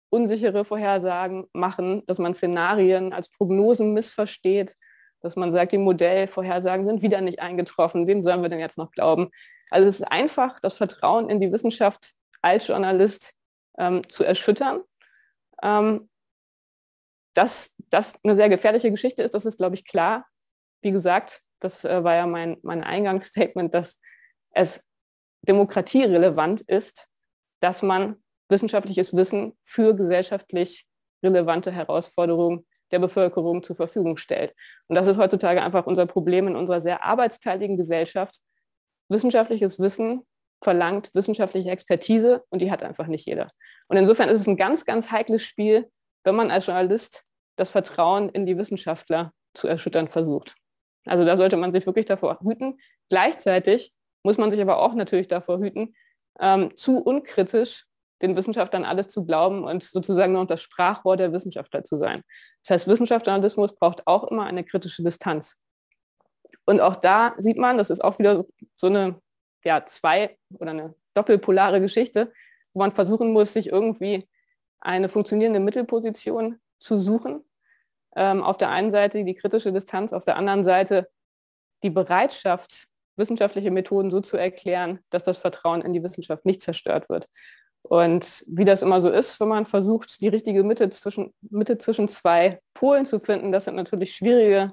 unsichere 0.08 0.64
Vorhersagen 0.64 1.46
machen, 1.52 2.04
dass 2.08 2.18
man 2.18 2.34
Szenarien 2.34 3.12
als 3.12 3.30
Prognosen 3.30 3.92
missversteht, 3.92 4.74
dass 5.20 5.36
man 5.36 5.52
sagt, 5.52 5.70
die 5.70 5.78
Modellvorhersagen 5.78 6.86
sind 6.86 7.02
wieder 7.02 7.20
nicht 7.20 7.38
eingetroffen, 7.38 8.08
wem 8.08 8.24
sollen 8.24 8.42
wir 8.42 8.48
denn 8.48 8.58
jetzt 8.58 8.78
noch 8.78 8.90
glauben? 8.90 9.30
Also 9.70 9.86
es 9.86 10.00
ist 10.00 10.10
einfach, 10.10 10.58
das 10.58 10.76
Vertrauen 10.76 11.30
in 11.30 11.38
die 11.38 11.52
Wissenschaft 11.52 12.14
als 12.42 12.66
Journalist 12.66 13.32
ähm, 13.78 14.02
zu 14.08 14.24
erschüttern. 14.24 14.80
Ähm, 15.62 16.08
dass 17.32 17.72
das 17.90 18.14
eine 18.24 18.34
sehr 18.34 18.48
gefährliche 18.48 18.90
Geschichte 18.90 19.22
ist, 19.22 19.34
das 19.34 19.46
ist, 19.46 19.58
glaube 19.58 19.76
ich, 19.76 19.84
klar. 19.84 20.26
Wie 20.82 20.90
gesagt, 20.90 21.44
das 21.66 21.84
äh, 21.84 22.04
war 22.04 22.14
ja 22.14 22.26
mein, 22.26 22.56
mein 22.62 22.84
Eingangsstatement, 22.84 23.74
dass 23.74 24.00
es 24.50 24.80
demokratierelevant 25.42 26.62
ist, 26.62 27.08
dass 27.60 27.82
man 27.82 28.22
wissenschaftliches 28.48 29.14
Wissen 29.14 29.56
für 29.64 29.94
gesellschaftlich 29.94 30.86
relevante 31.22 31.72
Herausforderungen 31.72 32.66
der 32.92 33.00
Bevölkerung 33.00 33.64
zur 33.64 33.74
Verfügung 33.74 34.16
stellt. 34.16 34.54
Und 34.86 34.94
das 34.94 35.08
ist 35.08 35.18
heutzutage 35.18 35.62
einfach 35.62 35.86
unser 35.86 36.06
Problem 36.06 36.46
in 36.46 36.54
unserer 36.54 36.80
sehr 36.80 37.04
arbeitsteiligen 37.04 37.76
Gesellschaft. 37.76 38.36
Wissenschaftliches 39.08 39.80
Wissen 39.80 40.22
verlangt 40.62 41.10
wissenschaftliche 41.14 41.70
Expertise 41.70 42.44
und 42.48 42.62
die 42.62 42.70
hat 42.70 42.82
einfach 42.84 43.08
nicht 43.08 43.26
jeder. 43.26 43.48
Und 43.88 43.96
insofern 43.96 44.28
ist 44.28 44.40
es 44.40 44.46
ein 44.46 44.56
ganz, 44.56 44.84
ganz 44.84 45.10
heikles 45.10 45.42
Spiel, 45.42 45.90
wenn 46.24 46.36
man 46.36 46.50
als 46.50 46.66
Journalist 46.66 47.24
das 47.56 47.70
Vertrauen 47.70 48.28
in 48.28 48.46
die 48.46 48.56
Wissenschaftler 48.56 49.32
zu 49.52 49.66
erschüttern 49.66 50.08
versucht. 50.08 50.54
Also 51.06 51.24
da 51.24 51.36
sollte 51.36 51.56
man 51.56 51.72
sich 51.72 51.86
wirklich 51.86 52.06
davor 52.06 52.38
hüten. 52.42 52.78
Gleichzeitig 53.08 53.92
muss 54.22 54.38
man 54.38 54.50
sich 54.50 54.60
aber 54.60 54.78
auch 54.78 54.94
natürlich 54.94 55.28
davor 55.28 55.58
hüten, 55.58 55.94
ähm, 56.40 56.76
zu 56.76 56.98
unkritisch 56.98 57.86
den 58.22 58.36
Wissenschaftlern 58.36 58.84
alles 58.84 59.08
zu 59.08 59.24
glauben 59.24 59.64
und 59.64 59.82
sozusagen 59.82 60.32
nur 60.32 60.46
das 60.46 60.62
Sprachrohr 60.62 61.16
der 61.16 61.32
Wissenschaftler 61.32 61.84
zu 61.84 61.98
sein. 61.98 62.22
Das 62.62 62.74
heißt, 62.74 62.88
Wissenschaftsjournalismus 62.88 63.76
braucht 63.76 64.06
auch 64.06 64.24
immer 64.24 64.44
eine 64.44 64.64
kritische 64.64 65.02
Distanz. 65.02 65.56
Und 66.64 66.80
auch 66.80 66.96
da 66.96 67.34
sieht 67.38 67.58
man, 67.58 67.78
das 67.78 67.90
ist 67.90 68.02
auch 68.02 68.18
wieder 68.18 68.44
so 68.74 68.86
eine 68.86 69.20
ja, 69.64 69.84
zwei 69.84 70.38
oder 70.58 70.70
eine 70.70 70.94
doppelpolare 71.14 71.80
Geschichte, 71.80 72.32
wo 72.72 72.80
man 72.80 72.92
versuchen 72.92 73.32
muss, 73.32 73.52
sich 73.52 73.68
irgendwie 73.68 74.28
eine 74.80 75.08
funktionierende 75.08 75.60
Mittelposition 75.60 76.60
zu 76.78 76.98
suchen. 76.98 77.44
Ähm, 78.16 78.42
auf 78.42 78.56
der 78.56 78.70
einen 78.70 78.90
Seite 78.90 79.24
die 79.24 79.34
kritische 79.34 79.72
Distanz, 79.72 80.12
auf 80.12 80.24
der 80.24 80.36
anderen 80.36 80.64
Seite 80.64 81.08
die 81.82 81.90
Bereitschaft, 81.90 82.88
wissenschaftliche 83.16 83.70
Methoden 83.70 84.10
so 84.10 84.20
zu 84.20 84.36
erklären, 84.36 85.00
dass 85.10 85.22
das 85.22 85.38
Vertrauen 85.38 85.82
in 85.82 85.92
die 85.92 86.02
Wissenschaft 86.02 86.44
nicht 86.44 86.62
zerstört 86.62 87.08
wird. 87.08 87.28
Und 87.82 88.44
wie 88.48 88.64
das 88.64 88.82
immer 88.82 89.00
so 89.00 89.10
ist, 89.10 89.38
wenn 89.38 89.48
man 89.48 89.64
versucht, 89.64 90.20
die 90.20 90.28
richtige 90.28 90.64
Mitte 90.64 90.90
zwischen, 90.90 91.32
Mitte 91.40 91.78
zwischen 91.78 92.08
zwei 92.08 92.60
Polen 92.74 93.06
zu 93.06 93.20
finden, 93.20 93.52
das 93.52 93.64
sind 93.64 93.76
natürlich 93.76 94.16
schwierige 94.16 94.72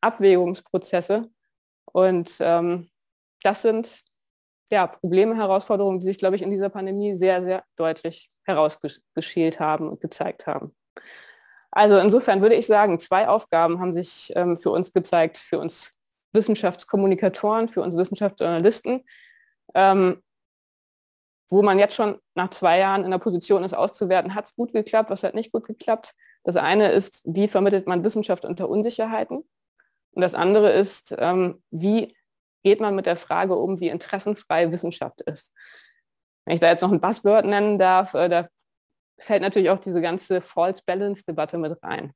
Abwägungsprozesse. 0.00 1.30
Und 1.92 2.32
ähm, 2.40 2.90
das 3.42 3.62
sind 3.62 4.02
ja, 4.72 4.86
Probleme, 4.86 5.36
Herausforderungen, 5.36 6.00
die 6.00 6.06
sich, 6.06 6.18
glaube 6.18 6.36
ich, 6.36 6.42
in 6.42 6.50
dieser 6.50 6.70
Pandemie 6.70 7.16
sehr, 7.18 7.44
sehr 7.44 7.64
deutlich 7.76 8.30
herausgeschält 8.44 9.60
haben 9.60 9.88
und 9.88 10.00
gezeigt 10.00 10.46
haben. 10.46 10.74
Also 11.72 11.98
insofern 11.98 12.42
würde 12.42 12.54
ich 12.54 12.66
sagen, 12.66 13.00
zwei 13.00 13.26
Aufgaben 13.28 13.80
haben 13.80 13.92
sich 13.92 14.30
ähm, 14.36 14.58
für 14.58 14.70
uns 14.70 14.92
gezeigt, 14.92 15.38
für 15.38 15.58
uns 15.58 15.92
Wissenschaftskommunikatoren, 16.32 17.68
für 17.68 17.80
uns 17.82 17.96
Wissenschaftsjournalisten, 17.96 19.04
ähm, 19.74 20.22
wo 21.50 21.62
man 21.62 21.78
jetzt 21.78 21.94
schon 21.94 22.18
nach 22.34 22.50
zwei 22.50 22.78
Jahren 22.78 23.04
in 23.04 23.10
der 23.10 23.18
Position 23.18 23.64
ist, 23.64 23.74
auszuwerten, 23.74 24.34
hat 24.34 24.46
es 24.46 24.54
gut 24.54 24.72
geklappt, 24.72 25.10
was 25.10 25.22
hat 25.22 25.34
nicht 25.34 25.50
gut 25.50 25.66
geklappt. 25.66 26.14
Das 26.44 26.56
eine 26.56 26.92
ist, 26.92 27.22
wie 27.24 27.48
vermittelt 27.48 27.86
man 27.86 28.04
Wissenschaft 28.04 28.44
unter 28.44 28.68
Unsicherheiten? 28.68 29.38
Und 30.14 30.22
das 30.22 30.34
andere 30.34 30.72
ist, 30.72 31.14
ähm, 31.18 31.62
wie 31.70 32.14
geht 32.62 32.80
man 32.80 32.94
mit 32.94 33.06
der 33.06 33.16
Frage 33.16 33.56
um, 33.56 33.80
wie 33.80 33.88
interessenfrei 33.88 34.70
Wissenschaft 34.70 35.22
ist? 35.22 35.52
Wenn 36.44 36.54
ich 36.54 36.60
da 36.60 36.68
jetzt 36.68 36.82
noch 36.82 36.92
ein 36.92 37.00
Buzzword 37.00 37.46
nennen 37.46 37.78
darf, 37.78 38.14
äh, 38.14 38.28
da 38.28 38.48
fällt 39.18 39.42
natürlich 39.42 39.70
auch 39.70 39.78
diese 39.78 40.00
ganze 40.00 40.40
False 40.40 40.82
Balance 40.84 41.24
Debatte 41.24 41.58
mit 41.58 41.82
rein. 41.82 42.12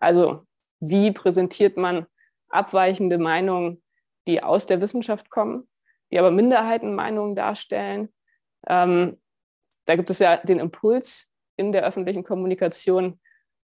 Also 0.00 0.46
wie 0.80 1.12
präsentiert 1.12 1.76
man 1.76 2.06
abweichende 2.48 3.18
Meinungen, 3.18 3.82
die 4.26 4.42
aus 4.42 4.66
der 4.66 4.80
Wissenschaft 4.80 5.30
kommen, 5.30 5.68
die 6.10 6.18
aber 6.18 6.30
Minderheitenmeinungen 6.30 7.34
darstellen 7.34 8.12
ähm, 8.68 9.18
da 9.86 9.96
gibt 9.96 10.10
es 10.10 10.18
ja 10.18 10.36
den 10.36 10.60
Impuls 10.60 11.26
in 11.56 11.72
der 11.72 11.84
öffentlichen 11.84 12.24
Kommunikation, 12.24 13.18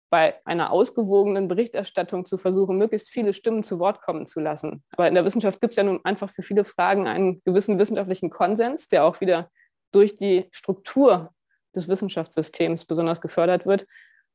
bei 0.09 0.41
einer 0.45 0.71
ausgewogenen 0.71 1.49
Berichterstattung 1.49 2.27
zu 2.27 2.39
versuchen, 2.39 2.79
möglichst 2.79 3.11
viele 3.11 3.35
Stimmen 3.35 3.65
zu 3.65 3.81
Wort 3.81 4.01
kommen 4.03 4.27
zu 4.27 4.39
lassen. 4.39 4.85
Aber 4.93 5.09
in 5.09 5.15
der 5.15 5.25
Wissenschaft 5.25 5.61
gibt 5.61 5.73
es 5.73 5.77
ja 5.77 5.83
nun 5.83 6.01
einfach 6.05 6.31
für 6.31 6.43
viele 6.43 6.65
Fragen 6.65 7.09
einen 7.09 7.43
gewissen 7.45 7.77
wissenschaftlichen 7.81 8.31
Konsens, 8.31 8.87
der 8.87 9.05
auch 9.05 9.21
wieder 9.21 9.51
durch 9.91 10.17
die 10.17 10.49
Struktur 10.53 11.35
des 11.77 11.89
Wissenschaftssystems 11.89 12.85
besonders 12.85 13.21
gefördert 13.21 13.67
wird. 13.67 13.87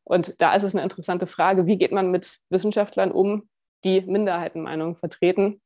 Und 0.04 0.42
da 0.42 0.54
ist 0.56 0.64
es 0.64 0.74
eine 0.74 0.84
interessante 0.84 1.28
Frage, 1.28 1.68
wie 1.68 1.78
geht 1.78 1.92
man 1.92 2.12
mit 2.12 2.40
Wissenschaftlern 2.50 3.12
um, 3.12 3.50
die 3.84 4.02
Minderheitenmeinungen 4.02 4.96
vertreten? 4.96 5.62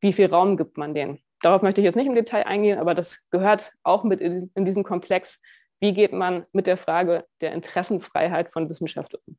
Wie 0.00 0.12
viel 0.12 0.26
Raum 0.26 0.56
gibt 0.56 0.76
man 0.78 0.94
denen? 0.94 1.20
Darauf 1.40 1.62
möchte 1.62 1.80
ich 1.80 1.84
jetzt 1.84 1.96
nicht 1.96 2.06
im 2.06 2.14
Detail 2.14 2.46
eingehen, 2.46 2.78
aber 2.78 2.94
das 2.94 3.20
gehört 3.30 3.72
auch 3.82 4.04
mit 4.04 4.20
in, 4.20 4.50
in 4.54 4.64
diesem 4.64 4.84
Komplex. 4.84 5.40
Wie 5.80 5.92
geht 5.92 6.12
man 6.12 6.46
mit 6.52 6.66
der 6.66 6.76
Frage 6.76 7.26
der 7.40 7.52
Interessenfreiheit 7.52 8.52
von 8.52 8.68
Wissenschaft 8.70 9.14
um? 9.14 9.36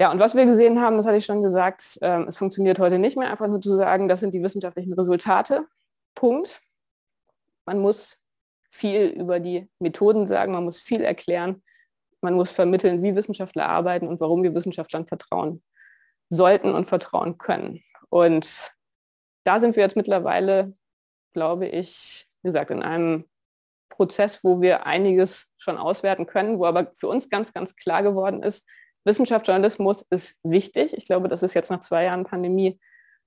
Ja, 0.00 0.10
und 0.10 0.18
was 0.18 0.34
wir 0.34 0.44
gesehen 0.44 0.80
haben, 0.80 0.96
das 0.96 1.06
hatte 1.06 1.16
ich 1.16 1.24
schon 1.24 1.42
gesagt, 1.42 1.98
äh, 2.02 2.22
es 2.24 2.36
funktioniert 2.36 2.78
heute 2.78 2.98
nicht 2.98 3.16
mehr, 3.16 3.30
einfach 3.30 3.46
nur 3.46 3.60
zu 3.60 3.76
sagen, 3.76 4.08
das 4.08 4.20
sind 4.20 4.34
die 4.34 4.42
wissenschaftlichen 4.42 4.92
Resultate. 4.92 5.66
Punkt. 6.14 6.60
Man 7.64 7.78
muss 7.78 8.18
viel 8.76 9.06
über 9.06 9.40
die 9.40 9.68
Methoden 9.78 10.28
sagen, 10.28 10.52
man 10.52 10.64
muss 10.64 10.78
viel 10.78 11.02
erklären, 11.02 11.62
man 12.20 12.34
muss 12.34 12.50
vermitteln, 12.50 13.02
wie 13.02 13.14
Wissenschaftler 13.14 13.68
arbeiten 13.68 14.08
und 14.08 14.20
warum 14.20 14.42
wir 14.42 14.54
Wissenschaftlern 14.54 15.06
vertrauen 15.06 15.62
sollten 16.28 16.74
und 16.74 16.86
vertrauen 16.86 17.38
können. 17.38 17.82
Und 18.08 18.72
da 19.44 19.60
sind 19.60 19.76
wir 19.76 19.82
jetzt 19.82 19.96
mittlerweile, 19.96 20.74
glaube 21.32 21.66
ich, 21.66 22.28
wie 22.42 22.48
gesagt, 22.48 22.70
in 22.70 22.82
einem 22.82 23.24
Prozess, 23.88 24.42
wo 24.42 24.60
wir 24.60 24.86
einiges 24.86 25.48
schon 25.56 25.78
auswerten 25.78 26.26
können, 26.26 26.58
wo 26.58 26.66
aber 26.66 26.92
für 26.96 27.08
uns 27.08 27.30
ganz, 27.30 27.52
ganz 27.52 27.76
klar 27.76 28.02
geworden 28.02 28.42
ist, 28.42 28.64
Wissenschaftsjournalismus 29.04 30.04
ist 30.10 30.34
wichtig. 30.42 30.92
Ich 30.96 31.06
glaube, 31.06 31.28
das 31.28 31.44
ist 31.44 31.54
jetzt 31.54 31.70
nach 31.70 31.80
zwei 31.80 32.04
Jahren 32.04 32.24
Pandemie 32.24 32.80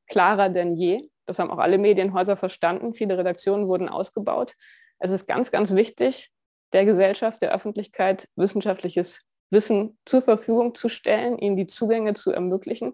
klarer 0.07 0.49
denn 0.49 0.75
je. 0.75 1.09
Das 1.25 1.39
haben 1.39 1.51
auch 1.51 1.59
alle 1.59 1.77
Medienhäuser 1.77 2.35
verstanden. 2.35 2.93
Viele 2.93 3.17
Redaktionen 3.17 3.67
wurden 3.67 3.87
ausgebaut. 3.87 4.55
Es 4.99 5.11
ist 5.11 5.27
ganz, 5.27 5.51
ganz 5.51 5.73
wichtig, 5.73 6.31
der 6.73 6.85
Gesellschaft, 6.85 7.41
der 7.41 7.53
Öffentlichkeit 7.53 8.27
wissenschaftliches 8.35 9.23
Wissen 9.49 9.97
zur 10.05 10.21
Verfügung 10.21 10.75
zu 10.75 10.89
stellen, 10.89 11.39
ihnen 11.39 11.55
die 11.55 11.67
Zugänge 11.67 12.13
zu 12.13 12.31
ermöglichen. 12.31 12.93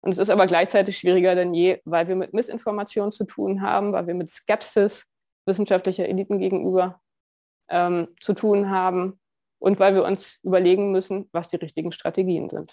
Und 0.00 0.12
es 0.12 0.18
ist 0.18 0.30
aber 0.30 0.46
gleichzeitig 0.46 0.98
schwieriger 0.98 1.34
denn 1.34 1.54
je, 1.54 1.80
weil 1.84 2.08
wir 2.08 2.16
mit 2.16 2.34
Missinformation 2.34 3.12
zu 3.12 3.24
tun 3.24 3.62
haben, 3.62 3.92
weil 3.92 4.06
wir 4.06 4.14
mit 4.14 4.30
Skepsis 4.30 5.06
wissenschaftlicher 5.46 6.08
Eliten 6.08 6.38
gegenüber 6.38 7.00
ähm, 7.68 8.08
zu 8.20 8.34
tun 8.34 8.70
haben 8.70 9.18
und 9.58 9.80
weil 9.80 9.94
wir 9.94 10.04
uns 10.04 10.38
überlegen 10.42 10.92
müssen, 10.92 11.28
was 11.32 11.48
die 11.48 11.56
richtigen 11.56 11.92
Strategien 11.92 12.48
sind. 12.48 12.70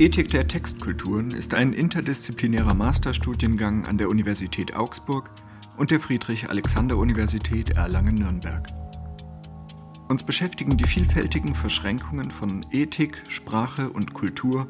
Ethik 0.00 0.30
der 0.30 0.48
Textkulturen 0.48 1.30
ist 1.32 1.52
ein 1.52 1.74
interdisziplinärer 1.74 2.72
Masterstudiengang 2.72 3.86
an 3.86 3.98
der 3.98 4.08
Universität 4.08 4.74
Augsburg 4.74 5.30
und 5.76 5.90
der 5.90 6.00
Friedrich-Alexander-Universität 6.00 7.76
Erlangen-Nürnberg. 7.76 8.66
Uns 10.08 10.24
beschäftigen 10.24 10.78
die 10.78 10.84
vielfältigen 10.84 11.54
Verschränkungen 11.54 12.30
von 12.30 12.64
Ethik, 12.72 13.22
Sprache 13.28 13.90
und 13.90 14.14
Kultur 14.14 14.68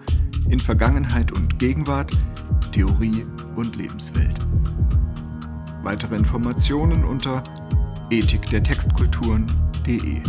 in 0.48 0.58
Vergangenheit 0.58 1.30
und 1.30 1.60
Gegenwart, 1.60 2.10
Theorie 2.72 3.24
und 3.54 3.76
Lebenswelt. 3.76 4.44
Weitere 5.84 6.16
Informationen 6.16 7.04
unter 7.04 7.44
ethikdertextkulturen.de 8.10 10.22